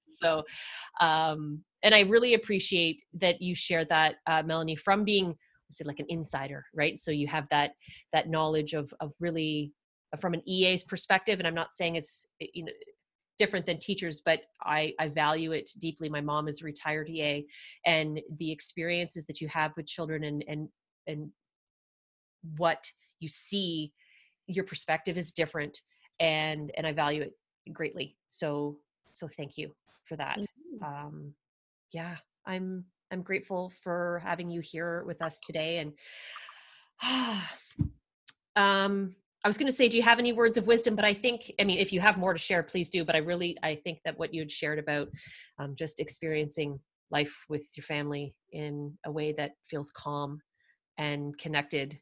so 0.07 0.43
um 0.99 1.63
and 1.81 1.95
I 1.95 2.01
really 2.01 2.33
appreciate 2.33 3.03
that 3.13 3.41
you 3.41 3.55
shared 3.55 3.87
that 3.89 4.15
uh, 4.27 4.43
Melanie 4.43 4.75
from 4.75 5.03
being 5.05 5.35
say 5.71 5.85
like 5.85 5.99
an 5.99 6.05
insider 6.09 6.65
right 6.73 6.97
so 6.97 7.11
you 7.11 7.27
have 7.27 7.47
that 7.51 7.73
that 8.13 8.29
knowledge 8.29 8.73
of 8.73 8.93
of 8.99 9.13
really 9.19 9.71
from 10.19 10.33
an 10.33 10.41
EA's 10.47 10.83
perspective, 10.83 11.39
and 11.39 11.47
I'm 11.47 11.55
not 11.55 11.73
saying 11.73 11.95
it's 11.95 12.25
eh, 12.41 12.47
you 12.53 12.65
know 12.65 12.71
different 13.37 13.65
than 13.65 13.79
teachers, 13.79 14.21
but 14.23 14.41
I, 14.61 14.93
I 14.99 15.07
value 15.07 15.53
it 15.53 15.71
deeply. 15.79 16.09
My 16.09 16.19
mom 16.19 16.49
is 16.49 16.61
a 16.61 16.65
retired 16.65 17.09
EA, 17.09 17.45
and 17.85 18.21
the 18.37 18.51
experiences 18.51 19.25
that 19.27 19.39
you 19.39 19.47
have 19.47 19.71
with 19.77 19.87
children 19.87 20.23
and 20.23 20.43
and 20.47 20.69
and 21.07 21.31
what 22.57 22.85
you 23.19 23.27
see, 23.27 23.91
your 24.47 24.65
perspective 24.65 25.17
is 25.17 25.31
different, 25.31 25.81
and 26.19 26.71
and 26.77 26.85
I 26.85 26.91
value 26.91 27.21
it 27.21 27.33
greatly. 27.73 28.17
So 28.27 28.77
so 29.13 29.27
thank 29.27 29.57
you 29.57 29.71
for 30.05 30.15
that. 30.17 30.39
Um, 30.83 31.33
yeah, 31.91 32.17
I'm 32.45 32.85
I'm 33.11 33.21
grateful 33.21 33.71
for 33.83 34.21
having 34.23 34.49
you 34.49 34.61
here 34.61 35.03
with 35.05 35.21
us 35.21 35.39
today, 35.39 35.77
and 35.77 35.93
um 38.55 39.15
I 39.43 39.47
was 39.47 39.57
going 39.57 39.67
to 39.67 39.75
say, 39.75 39.87
do 39.87 39.95
you 39.95 40.03
have 40.03 40.19
any 40.19 40.33
words 40.33 40.57
of 40.57 40.67
wisdom? 40.67 40.95
But 40.95 41.05
I 41.05 41.13
think, 41.13 41.51
I 41.59 41.63
mean, 41.63 41.79
if 41.79 41.93
you 41.93 42.01
have 42.01 42.17
more 42.17 42.33
to 42.33 42.39
share, 42.39 42.61
please 42.61 42.89
do. 42.89 43.05
But 43.05 43.15
I 43.15 43.19
really, 43.19 43.57
I 43.63 43.75
think 43.75 43.99
that 44.03 44.19
what 44.19 44.33
you 44.33 44.41
had 44.41 44.51
shared 44.51 44.79
about 44.79 45.07
um, 45.59 45.75
just 45.77 45.99
experiencing 45.99 46.79
life 47.09 47.35
with 47.47 47.63
your 47.75 47.83
family 47.83 48.35
in 48.51 48.93
a 49.05 49.11
way 49.11 49.33
that 49.33 49.51
feels 49.69 49.91
calm 49.91 50.39
and 50.97 51.37
connected, 51.37 51.97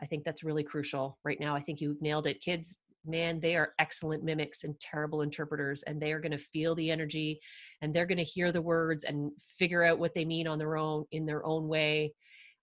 I 0.00 0.06
think 0.06 0.24
that's 0.24 0.44
really 0.44 0.62
crucial 0.62 1.18
right 1.24 1.40
now. 1.40 1.56
I 1.56 1.60
think 1.60 1.80
you 1.80 1.96
nailed 2.00 2.28
it. 2.28 2.40
Kids, 2.40 2.78
man, 3.04 3.40
they 3.40 3.56
are 3.56 3.74
excellent 3.80 4.22
mimics 4.22 4.62
and 4.64 4.78
terrible 4.78 5.22
interpreters, 5.22 5.82
and 5.82 6.00
they 6.00 6.12
are 6.12 6.20
going 6.20 6.32
to 6.32 6.38
feel 6.38 6.74
the 6.74 6.90
energy 6.90 7.40
and 7.82 7.92
they're 7.92 8.06
going 8.06 8.18
to 8.18 8.24
hear 8.24 8.52
the 8.52 8.62
words 8.62 9.04
and 9.04 9.32
figure 9.58 9.84
out 9.84 9.98
what 9.98 10.14
they 10.14 10.24
mean 10.24 10.46
on 10.46 10.58
their 10.58 10.76
own 10.76 11.04
in 11.12 11.26
their 11.26 11.44
own 11.44 11.66
way. 11.66 12.14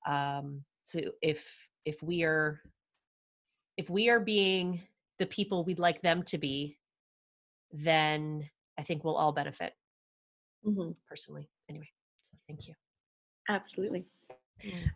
Um, 0.08 0.64
so 0.84 1.02
if 1.22 1.46
if 1.86 2.02
we 2.02 2.24
are 2.24 2.62
if 3.78 3.90
we 3.90 4.10
are 4.10 4.20
being 4.20 4.82
the 5.20 5.26
people 5.26 5.64
we'd 5.64 5.80
like 5.80 6.02
them 6.02 6.24
to 6.24 6.38
be, 6.38 6.78
then 7.72 8.50
I 8.78 8.84
think 8.84 9.04
we'll 9.04 9.16
all 9.16 9.32
benefit 9.32 9.74
mm-hmm. 10.66 10.92
personally. 11.08 11.50
Anyway, 11.70 11.90
thank 12.48 12.68
you. 12.68 12.74
Absolutely. 13.50 14.06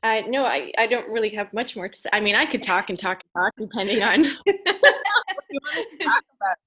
Uh, 0.02 0.22
no, 0.28 0.44
I, 0.44 0.72
I 0.78 0.88
don't 0.88 1.08
really 1.10 1.30
have 1.30 1.54
much 1.54 1.76
more 1.76 1.88
to 1.88 1.98
say. 1.98 2.10
I 2.12 2.20
mean, 2.20 2.36
I 2.36 2.46
could 2.46 2.64
talk 2.64 2.90
and 2.90 2.98
talk 2.98 3.22
and 3.24 3.44
talk 3.44 3.54
depending 3.58 4.02
on 4.04 4.24
what 4.44 5.46
you 5.50 5.60
want 5.62 5.88
to 6.00 6.06
talk 6.06 6.24
about. 6.36 6.58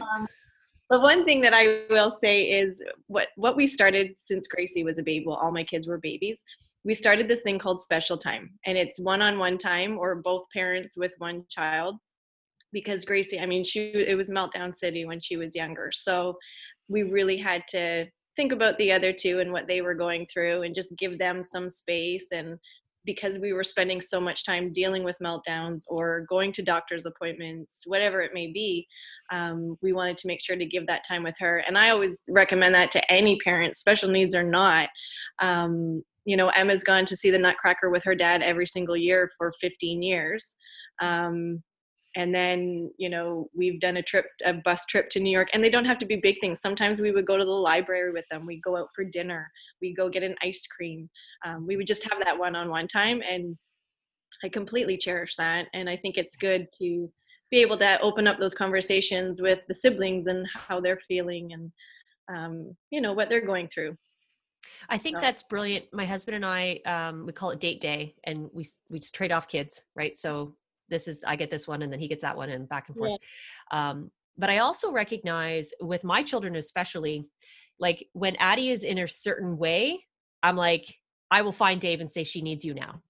Um, 0.02 0.28
but 0.88 1.02
one 1.02 1.24
thing 1.24 1.40
that 1.42 1.52
I 1.52 1.82
will 1.90 2.10
say 2.10 2.44
is 2.44 2.82
what 3.08 3.28
what 3.36 3.56
we 3.56 3.66
started 3.66 4.14
since 4.22 4.46
Gracie 4.46 4.84
was 4.84 4.98
a 4.98 5.02
baby. 5.02 5.26
Well, 5.26 5.36
all 5.36 5.50
my 5.50 5.64
kids 5.64 5.86
were 5.86 5.98
babies 5.98 6.42
we 6.88 6.94
started 6.94 7.28
this 7.28 7.42
thing 7.42 7.58
called 7.58 7.80
special 7.80 8.18
time 8.18 8.50
and 8.66 8.76
it's 8.76 8.98
one-on-one 8.98 9.58
time 9.58 9.98
or 9.98 10.16
both 10.16 10.44
parents 10.52 10.96
with 10.96 11.12
one 11.18 11.44
child. 11.48 11.96
Because 12.70 13.06
gracie 13.06 13.40
i 13.40 13.46
mean 13.46 13.64
she 13.64 13.92
it 13.94 14.14
was 14.14 14.28
meltdown 14.28 14.76
city 14.76 15.06
when 15.06 15.20
she 15.20 15.38
was 15.38 15.54
younger 15.54 15.90
so 15.90 16.36
we 16.88 17.02
really 17.02 17.38
had 17.38 17.62
to 17.70 18.06
think 18.38 18.52
about 18.52 18.78
the 18.78 18.92
other 18.92 19.12
two 19.12 19.40
and 19.40 19.52
what 19.52 19.66
they 19.66 19.82
were 19.82 19.94
going 19.94 20.26
through 20.32 20.62
and 20.62 20.74
just 20.74 20.96
give 20.96 21.18
them 21.18 21.42
some 21.42 21.68
space. 21.68 22.26
And 22.30 22.56
because 23.04 23.36
we 23.38 23.52
were 23.52 23.64
spending 23.64 24.00
so 24.00 24.20
much 24.20 24.44
time 24.44 24.72
dealing 24.72 25.02
with 25.02 25.16
meltdowns 25.22 25.82
or 25.88 26.24
going 26.28 26.52
to 26.52 26.62
doctor's 26.62 27.06
appointments 27.06 27.82
whatever 27.86 28.20
it 28.20 28.32
may 28.34 28.52
be 28.52 28.86
um, 29.32 29.76
we 29.82 29.92
wanted 29.92 30.18
to 30.18 30.26
make 30.26 30.42
sure 30.42 30.56
to 30.56 30.64
give 30.64 30.86
that 30.86 31.06
time 31.06 31.22
with 31.22 31.34
her. 31.38 31.64
And 31.66 31.76
i 31.76 31.90
always 31.90 32.20
recommend 32.28 32.74
that 32.74 32.90
to 32.92 33.12
any 33.12 33.38
parent. 33.42 33.76
Special 33.76 34.08
needs 34.08 34.34
or 34.34 34.44
not 34.44 34.88
um, 35.40 36.02
you 36.28 36.36
know 36.36 36.50
emma's 36.50 36.84
gone 36.84 37.06
to 37.06 37.16
see 37.16 37.30
the 37.30 37.38
nutcracker 37.38 37.88
with 37.88 38.04
her 38.04 38.14
dad 38.14 38.42
every 38.42 38.66
single 38.66 38.96
year 38.96 39.30
for 39.38 39.52
15 39.62 40.02
years. 40.02 40.54
Um, 41.00 41.62
and 42.16 42.34
then 42.34 42.90
you 42.98 43.08
know 43.08 43.48
we've 43.56 43.80
done 43.80 43.96
a 43.96 44.02
trip 44.02 44.26
a 44.44 44.52
bus 44.52 44.84
trip 44.86 45.08
to 45.10 45.20
new 45.20 45.30
york 45.30 45.48
and 45.52 45.62
they 45.62 45.70
don't 45.70 45.84
have 45.86 45.98
to 45.98 46.06
be 46.06 46.16
big 46.16 46.36
things. 46.40 46.58
Sometimes 46.60 47.00
we 47.00 47.12
would 47.12 47.26
go 47.26 47.38
to 47.38 47.44
the 47.44 47.50
library 47.50 48.12
with 48.12 48.26
them. 48.30 48.44
We 48.44 48.60
go 48.60 48.76
out 48.76 48.88
for 48.94 49.04
dinner. 49.04 49.50
We 49.80 49.94
go 49.94 50.10
get 50.10 50.22
an 50.22 50.34
ice 50.42 50.66
cream. 50.66 51.08
Um, 51.46 51.66
we 51.66 51.76
would 51.76 51.86
just 51.86 52.04
have 52.04 52.22
that 52.22 52.38
one-on-one 52.38 52.88
time 52.88 53.22
and 53.28 53.56
i 54.44 54.48
completely 54.48 54.96
cherish 54.96 55.34
that 55.36 55.66
and 55.72 55.88
i 55.88 55.96
think 55.96 56.16
it's 56.16 56.36
good 56.36 56.66
to 56.78 57.10
be 57.50 57.58
able 57.62 57.78
to 57.78 57.98
open 58.00 58.26
up 58.26 58.38
those 58.38 58.54
conversations 58.54 59.40
with 59.40 59.60
the 59.68 59.74
siblings 59.74 60.26
and 60.26 60.46
how 60.54 60.78
they're 60.80 61.00
feeling 61.08 61.52
and 61.54 61.72
um, 62.30 62.76
you 62.90 63.00
know 63.00 63.14
what 63.14 63.30
they're 63.30 63.46
going 63.46 63.68
through 63.68 63.96
I 64.88 64.98
think 64.98 65.20
that's 65.20 65.42
brilliant. 65.42 65.86
My 65.92 66.04
husband 66.04 66.36
and 66.36 66.46
I, 66.46 66.80
um, 66.86 67.26
we 67.26 67.32
call 67.32 67.50
it 67.50 67.60
date 67.60 67.80
day, 67.80 68.14
and 68.24 68.48
we 68.52 68.64
we 68.88 68.98
just 68.98 69.14
trade 69.14 69.32
off 69.32 69.48
kids, 69.48 69.84
right? 69.94 70.16
So 70.16 70.54
this 70.88 71.08
is 71.08 71.22
I 71.26 71.36
get 71.36 71.50
this 71.50 71.68
one, 71.68 71.82
and 71.82 71.92
then 71.92 72.00
he 72.00 72.08
gets 72.08 72.22
that 72.22 72.36
one, 72.36 72.48
and 72.48 72.68
back 72.68 72.88
and 72.88 72.96
forth. 72.96 73.20
Yeah. 73.72 73.90
Um, 73.90 74.10
but 74.36 74.50
I 74.50 74.58
also 74.58 74.92
recognize 74.92 75.72
with 75.80 76.04
my 76.04 76.22
children, 76.22 76.56
especially, 76.56 77.26
like 77.78 78.06
when 78.12 78.36
Addie 78.36 78.70
is 78.70 78.82
in 78.82 78.98
a 78.98 79.08
certain 79.08 79.58
way, 79.58 80.04
I'm 80.42 80.56
like, 80.56 80.94
I 81.30 81.42
will 81.42 81.52
find 81.52 81.80
Dave 81.80 82.00
and 82.00 82.10
say 82.10 82.24
she 82.24 82.40
needs 82.40 82.64
you 82.64 82.74
now 82.74 83.02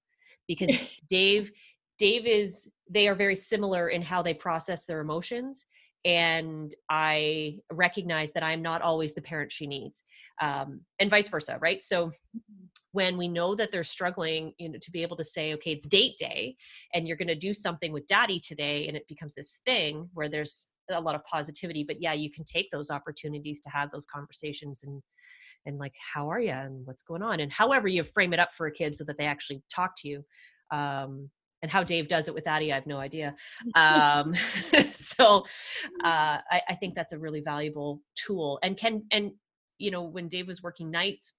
because 0.46 0.80
Dave 1.08 1.52
Dave 1.98 2.26
is 2.26 2.70
they 2.88 3.08
are 3.08 3.14
very 3.14 3.34
similar 3.34 3.88
in 3.88 4.02
how 4.02 4.22
they 4.22 4.34
process 4.34 4.84
their 4.84 5.00
emotions 5.00 5.66
and 6.08 6.74
I 6.88 7.58
recognize 7.70 8.32
that 8.32 8.42
I'm 8.42 8.62
not 8.62 8.80
always 8.80 9.14
the 9.14 9.20
parent 9.20 9.52
she 9.52 9.66
needs, 9.66 10.04
um, 10.40 10.80
and 10.98 11.10
vice 11.10 11.28
versa, 11.28 11.58
right? 11.60 11.82
So 11.82 12.10
when 12.92 13.18
we 13.18 13.28
know 13.28 13.54
that 13.54 13.70
they're 13.70 13.84
struggling, 13.84 14.54
you 14.56 14.70
know, 14.70 14.78
to 14.80 14.90
be 14.90 15.02
able 15.02 15.18
to 15.18 15.24
say, 15.24 15.52
okay, 15.52 15.72
it's 15.72 15.86
date 15.86 16.16
day, 16.18 16.56
and 16.94 17.06
you're 17.06 17.18
going 17.18 17.28
to 17.28 17.34
do 17.34 17.52
something 17.52 17.92
with 17.92 18.06
daddy 18.06 18.40
today, 18.40 18.88
and 18.88 18.96
it 18.96 19.06
becomes 19.06 19.34
this 19.34 19.60
thing 19.66 20.08
where 20.14 20.30
there's 20.30 20.70
a 20.90 20.98
lot 20.98 21.14
of 21.14 21.22
positivity. 21.24 21.84
But 21.84 22.00
yeah, 22.00 22.14
you 22.14 22.30
can 22.30 22.44
take 22.44 22.70
those 22.70 22.90
opportunities 22.90 23.60
to 23.60 23.68
have 23.68 23.90
those 23.90 24.06
conversations 24.06 24.82
and 24.84 25.02
and 25.66 25.78
like, 25.78 25.94
how 26.14 26.30
are 26.30 26.40
you, 26.40 26.52
and 26.52 26.86
what's 26.86 27.02
going 27.02 27.22
on, 27.22 27.40
and 27.40 27.52
however 27.52 27.86
you 27.86 28.02
frame 28.02 28.32
it 28.32 28.40
up 28.40 28.54
for 28.54 28.66
a 28.66 28.72
kid 28.72 28.96
so 28.96 29.04
that 29.04 29.18
they 29.18 29.26
actually 29.26 29.62
talk 29.70 29.92
to 29.98 30.08
you. 30.08 30.24
Um, 30.70 31.28
and 31.62 31.70
how 31.70 31.82
Dave 31.82 32.08
does 32.08 32.28
it 32.28 32.34
with 32.34 32.46
Addie, 32.46 32.72
I 32.72 32.76
have 32.76 32.86
no 32.86 32.98
idea. 32.98 33.34
Um, 33.74 34.34
so 34.92 35.44
uh, 36.04 36.38
I, 36.50 36.62
I, 36.68 36.74
think 36.74 36.94
that's 36.94 37.12
a 37.12 37.18
really 37.18 37.40
valuable 37.40 38.00
tool. 38.14 38.58
And 38.62 38.76
can 38.76 39.02
and 39.10 39.32
you 39.78 39.90
know 39.90 40.02
when 40.02 40.28
Dave 40.28 40.46
was 40.46 40.62
working 40.62 40.90
nights, 40.90 41.34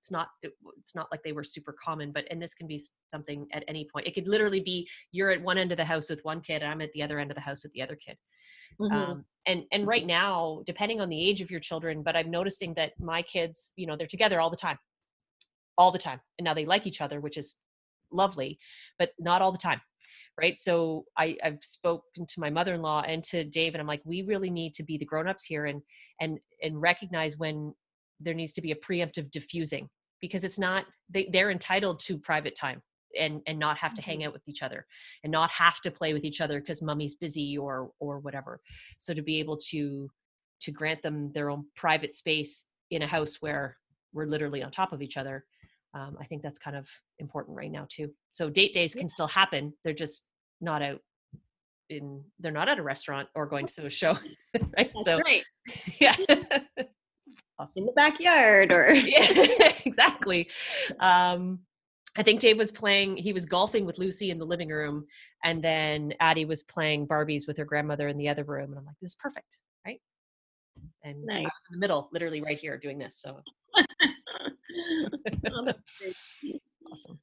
it's 0.00 0.10
not 0.10 0.28
it, 0.42 0.52
it's 0.78 0.94
not 0.94 1.08
like 1.10 1.22
they 1.22 1.32
were 1.32 1.44
super 1.44 1.74
common, 1.82 2.12
but 2.12 2.26
and 2.30 2.42
this 2.42 2.54
can 2.54 2.66
be 2.66 2.80
something 3.08 3.46
at 3.52 3.64
any 3.68 3.88
point. 3.92 4.06
It 4.06 4.14
could 4.14 4.28
literally 4.28 4.60
be 4.60 4.88
you're 5.12 5.30
at 5.30 5.42
one 5.42 5.58
end 5.58 5.72
of 5.72 5.78
the 5.78 5.84
house 5.84 6.10
with 6.10 6.24
one 6.24 6.40
kid, 6.40 6.62
and 6.62 6.70
I'm 6.70 6.80
at 6.80 6.92
the 6.92 7.02
other 7.02 7.18
end 7.18 7.30
of 7.30 7.36
the 7.36 7.40
house 7.40 7.62
with 7.62 7.72
the 7.72 7.82
other 7.82 7.96
kid. 7.96 8.16
Mm-hmm. 8.80 8.94
Um, 8.94 9.24
and 9.46 9.64
and 9.72 9.86
right 9.86 10.06
now, 10.06 10.62
depending 10.66 11.00
on 11.00 11.08
the 11.08 11.28
age 11.28 11.40
of 11.40 11.50
your 11.50 11.60
children, 11.60 12.02
but 12.02 12.16
I'm 12.16 12.30
noticing 12.30 12.74
that 12.74 12.92
my 12.98 13.22
kids, 13.22 13.72
you 13.76 13.86
know, 13.86 13.96
they're 13.96 14.06
together 14.06 14.40
all 14.40 14.50
the 14.50 14.56
time 14.56 14.78
all 15.76 15.90
the 15.90 15.98
time 15.98 16.20
and 16.38 16.44
now 16.44 16.54
they 16.54 16.64
like 16.64 16.86
each 16.86 17.00
other 17.00 17.20
which 17.20 17.36
is 17.36 17.56
lovely, 18.14 18.58
but 18.98 19.10
not 19.18 19.42
all 19.42 19.52
the 19.52 19.58
time. 19.58 19.80
Right. 20.40 20.58
So 20.58 21.04
I, 21.16 21.36
I've 21.44 21.62
spoken 21.62 22.26
to 22.26 22.40
my 22.40 22.50
mother-in-law 22.50 23.04
and 23.06 23.22
to 23.24 23.44
Dave, 23.44 23.74
and 23.74 23.80
I'm 23.80 23.86
like, 23.86 24.02
we 24.04 24.22
really 24.22 24.50
need 24.50 24.74
to 24.74 24.82
be 24.82 24.98
the 24.98 25.04
grown-ups 25.04 25.44
here 25.44 25.66
and 25.66 25.80
and 26.20 26.38
and 26.62 26.80
recognize 26.80 27.38
when 27.38 27.72
there 28.20 28.34
needs 28.34 28.52
to 28.54 28.62
be 28.62 28.72
a 28.72 28.76
preemptive 28.76 29.30
diffusing 29.30 29.88
because 30.20 30.44
it's 30.44 30.58
not 30.58 30.86
they, 31.10 31.28
they're 31.32 31.50
entitled 31.50 32.00
to 32.00 32.18
private 32.18 32.56
time 32.56 32.82
and 33.18 33.40
and 33.46 33.58
not 33.58 33.76
have 33.78 33.94
to 33.94 34.02
hang 34.02 34.18
mm-hmm. 34.18 34.28
out 34.28 34.32
with 34.32 34.42
each 34.48 34.62
other 34.62 34.86
and 35.22 35.30
not 35.30 35.50
have 35.50 35.80
to 35.80 35.90
play 35.90 36.12
with 36.14 36.24
each 36.24 36.40
other 36.40 36.60
because 36.60 36.82
mummy's 36.82 37.14
busy 37.14 37.56
or 37.56 37.90
or 38.00 38.18
whatever 38.20 38.60
so 38.98 39.12
to 39.12 39.22
be 39.22 39.38
able 39.38 39.56
to 39.56 40.08
to 40.60 40.72
grant 40.72 41.02
them 41.02 41.30
their 41.34 41.50
own 41.50 41.64
private 41.76 42.14
space 42.14 42.66
in 42.90 43.02
a 43.02 43.06
house 43.06 43.36
where 43.40 43.76
we're 44.12 44.26
literally 44.26 44.62
on 44.62 44.70
top 44.70 44.92
of 44.92 45.02
each 45.02 45.16
other 45.16 45.44
um, 45.94 46.16
I 46.20 46.24
think 46.24 46.42
that's 46.42 46.58
kind 46.58 46.76
of 46.76 46.88
important 47.18 47.56
right 47.56 47.70
now 47.70 47.86
too. 47.88 48.10
So 48.32 48.50
date 48.50 48.74
days 48.74 48.94
can 48.94 49.08
still 49.08 49.28
happen. 49.28 49.72
They're 49.84 49.94
just 49.94 50.26
not 50.60 50.82
out 50.82 51.00
in 51.90 52.22
they're 52.40 52.52
not 52.52 52.68
at 52.68 52.78
a 52.78 52.82
restaurant 52.82 53.28
or 53.34 53.46
going 53.46 53.66
to 53.66 53.86
a 53.86 53.90
show. 53.90 54.12
right. 54.76 54.90
That's 54.94 55.04
so 55.04 55.18
right. 55.18 55.42
Yeah. 56.00 56.14
awesome. 57.58 57.82
In 57.82 57.86
the 57.86 57.92
backyard 57.92 58.72
or 58.72 58.92
yeah, 58.92 59.72
exactly. 59.84 60.50
Um 61.00 61.60
I 62.16 62.22
think 62.22 62.38
Dave 62.38 62.58
was 62.58 62.70
playing, 62.70 63.16
he 63.16 63.32
was 63.32 63.44
golfing 63.44 63.84
with 63.84 63.98
Lucy 63.98 64.30
in 64.30 64.38
the 64.38 64.44
living 64.44 64.68
room, 64.68 65.04
and 65.42 65.60
then 65.60 66.14
Addie 66.20 66.44
was 66.44 66.62
playing 66.62 67.08
Barbies 67.08 67.48
with 67.48 67.56
her 67.56 67.64
grandmother 67.64 68.06
in 68.06 68.16
the 68.16 68.28
other 68.28 68.44
room. 68.44 68.70
And 68.70 68.78
I'm 68.78 68.84
like, 68.84 68.94
this 69.02 69.10
is 69.10 69.16
perfect, 69.16 69.58
right? 69.84 70.00
And 71.02 71.24
nice. 71.24 71.38
I 71.38 71.42
was 71.42 71.66
in 71.70 71.72
the 71.72 71.78
middle, 71.80 72.08
literally 72.12 72.40
right 72.40 72.56
here 72.56 72.78
doing 72.78 72.98
this. 72.98 73.20
So 73.20 73.40
oh, 75.50 75.72
awesome. 76.90 77.18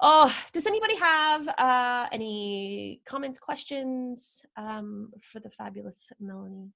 Oh, 0.00 0.34
does 0.52 0.66
anybody 0.66 0.96
have 0.96 1.46
uh, 1.46 2.08
any 2.10 3.00
comments, 3.06 3.38
questions 3.38 4.44
um, 4.56 5.12
for 5.22 5.38
the 5.38 5.50
fabulous 5.50 6.10
Melanie? 6.18 6.72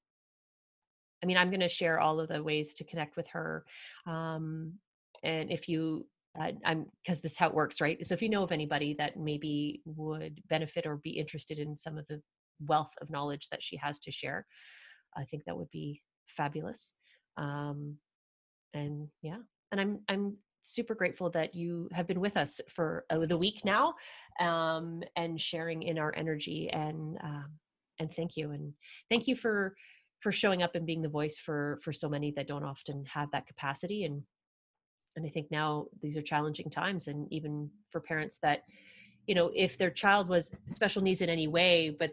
I 1.22 1.26
mean, 1.26 1.36
I'm 1.36 1.50
going 1.50 1.60
to 1.60 1.68
share 1.68 1.98
all 1.98 2.20
of 2.20 2.28
the 2.28 2.42
ways 2.42 2.72
to 2.74 2.84
connect 2.84 3.16
with 3.16 3.26
her. 3.28 3.64
Um, 4.06 4.74
and 5.24 5.50
if 5.50 5.68
you, 5.68 6.06
uh, 6.38 6.52
I'm 6.64 6.86
because 7.02 7.20
this 7.20 7.32
is 7.32 7.38
how 7.38 7.48
it 7.48 7.54
works, 7.54 7.80
right? 7.80 8.06
So 8.06 8.14
if 8.14 8.22
you 8.22 8.28
know 8.28 8.44
of 8.44 8.52
anybody 8.52 8.94
that 8.98 9.18
maybe 9.18 9.82
would 9.86 10.40
benefit 10.48 10.86
or 10.86 10.96
be 10.96 11.10
interested 11.10 11.58
in 11.58 11.76
some 11.76 11.98
of 11.98 12.06
the 12.08 12.20
wealth 12.60 12.92
of 13.00 13.10
knowledge 13.10 13.48
that 13.50 13.62
she 13.62 13.76
has 13.78 13.98
to 14.00 14.12
share, 14.12 14.46
I 15.16 15.24
think 15.24 15.44
that 15.46 15.56
would 15.56 15.70
be 15.70 16.00
fabulous. 16.28 16.94
Um, 17.36 17.96
and 18.74 19.08
yeah, 19.22 19.38
and 19.72 19.80
I'm 19.80 20.00
I'm 20.08 20.36
super 20.62 20.94
grateful 20.94 21.30
that 21.30 21.54
you 21.54 21.88
have 21.92 22.08
been 22.08 22.20
with 22.20 22.36
us 22.36 22.60
for 22.68 23.04
uh, 23.10 23.24
the 23.24 23.38
week 23.38 23.64
now 23.64 23.94
um, 24.40 25.02
and 25.14 25.40
sharing 25.40 25.82
in 25.84 25.98
our 25.98 26.12
energy 26.16 26.68
and 26.72 27.16
um, 27.22 27.46
and 28.00 28.12
thank 28.14 28.36
you 28.36 28.50
and 28.50 28.72
thank 29.08 29.28
you 29.28 29.36
for 29.36 29.74
for 30.20 30.32
showing 30.32 30.62
up 30.62 30.74
and 30.74 30.86
being 30.86 31.02
the 31.02 31.08
voice 31.08 31.38
for 31.38 31.78
for 31.82 31.92
so 31.92 32.08
many 32.08 32.32
that 32.32 32.48
don't 32.48 32.64
often 32.64 33.04
have 33.04 33.30
that 33.30 33.46
capacity 33.46 34.04
and 34.04 34.22
and 35.14 35.24
I 35.24 35.30
think 35.30 35.50
now 35.50 35.86
these 36.02 36.16
are 36.16 36.22
challenging 36.22 36.68
times 36.68 37.08
and 37.08 37.32
even 37.32 37.70
for 37.90 38.00
parents 38.00 38.38
that 38.42 38.62
you 39.26 39.34
know 39.34 39.50
if 39.54 39.78
their 39.78 39.90
child 39.90 40.28
was 40.28 40.50
special 40.66 41.02
needs 41.02 41.20
in 41.20 41.28
any 41.28 41.48
way 41.48 41.94
but 41.96 42.10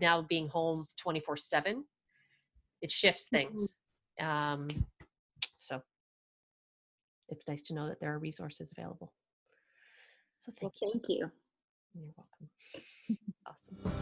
now 0.00 0.22
being 0.22 0.48
home 0.48 0.86
24 0.98 1.36
7 1.36 1.84
it 2.82 2.90
shifts 2.90 3.28
mm-hmm. 3.28 3.48
things 3.48 3.76
um 4.20 4.68
it's 7.30 7.48
nice 7.48 7.62
to 7.62 7.74
know 7.74 7.88
that 7.88 8.00
there 8.00 8.12
are 8.12 8.18
resources 8.18 8.72
available. 8.76 9.12
So 10.38 10.52
thank 10.60 10.72
well, 10.80 10.92
you. 10.92 10.92
Thank 10.92 11.04
you. 11.08 11.30
You're 11.94 12.12
welcome. 12.16 13.18
awesome. 13.46 14.00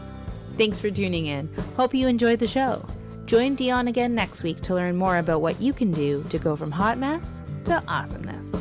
Thanks 0.57 0.79
for 0.79 0.91
tuning 0.91 1.27
in. 1.27 1.53
Hope 1.75 1.93
you 1.93 2.07
enjoyed 2.07 2.39
the 2.39 2.47
show. 2.47 2.85
Join 3.25 3.55
Dionne 3.55 3.87
again 3.87 4.15
next 4.15 4.43
week 4.43 4.61
to 4.61 4.73
learn 4.73 4.95
more 4.95 5.17
about 5.17 5.41
what 5.41 5.61
you 5.61 5.71
can 5.71 5.91
do 5.91 6.23
to 6.29 6.39
go 6.39 6.55
from 6.55 6.71
hot 6.71 6.97
mess 6.97 7.43
to 7.65 7.83
awesomeness. 7.87 8.55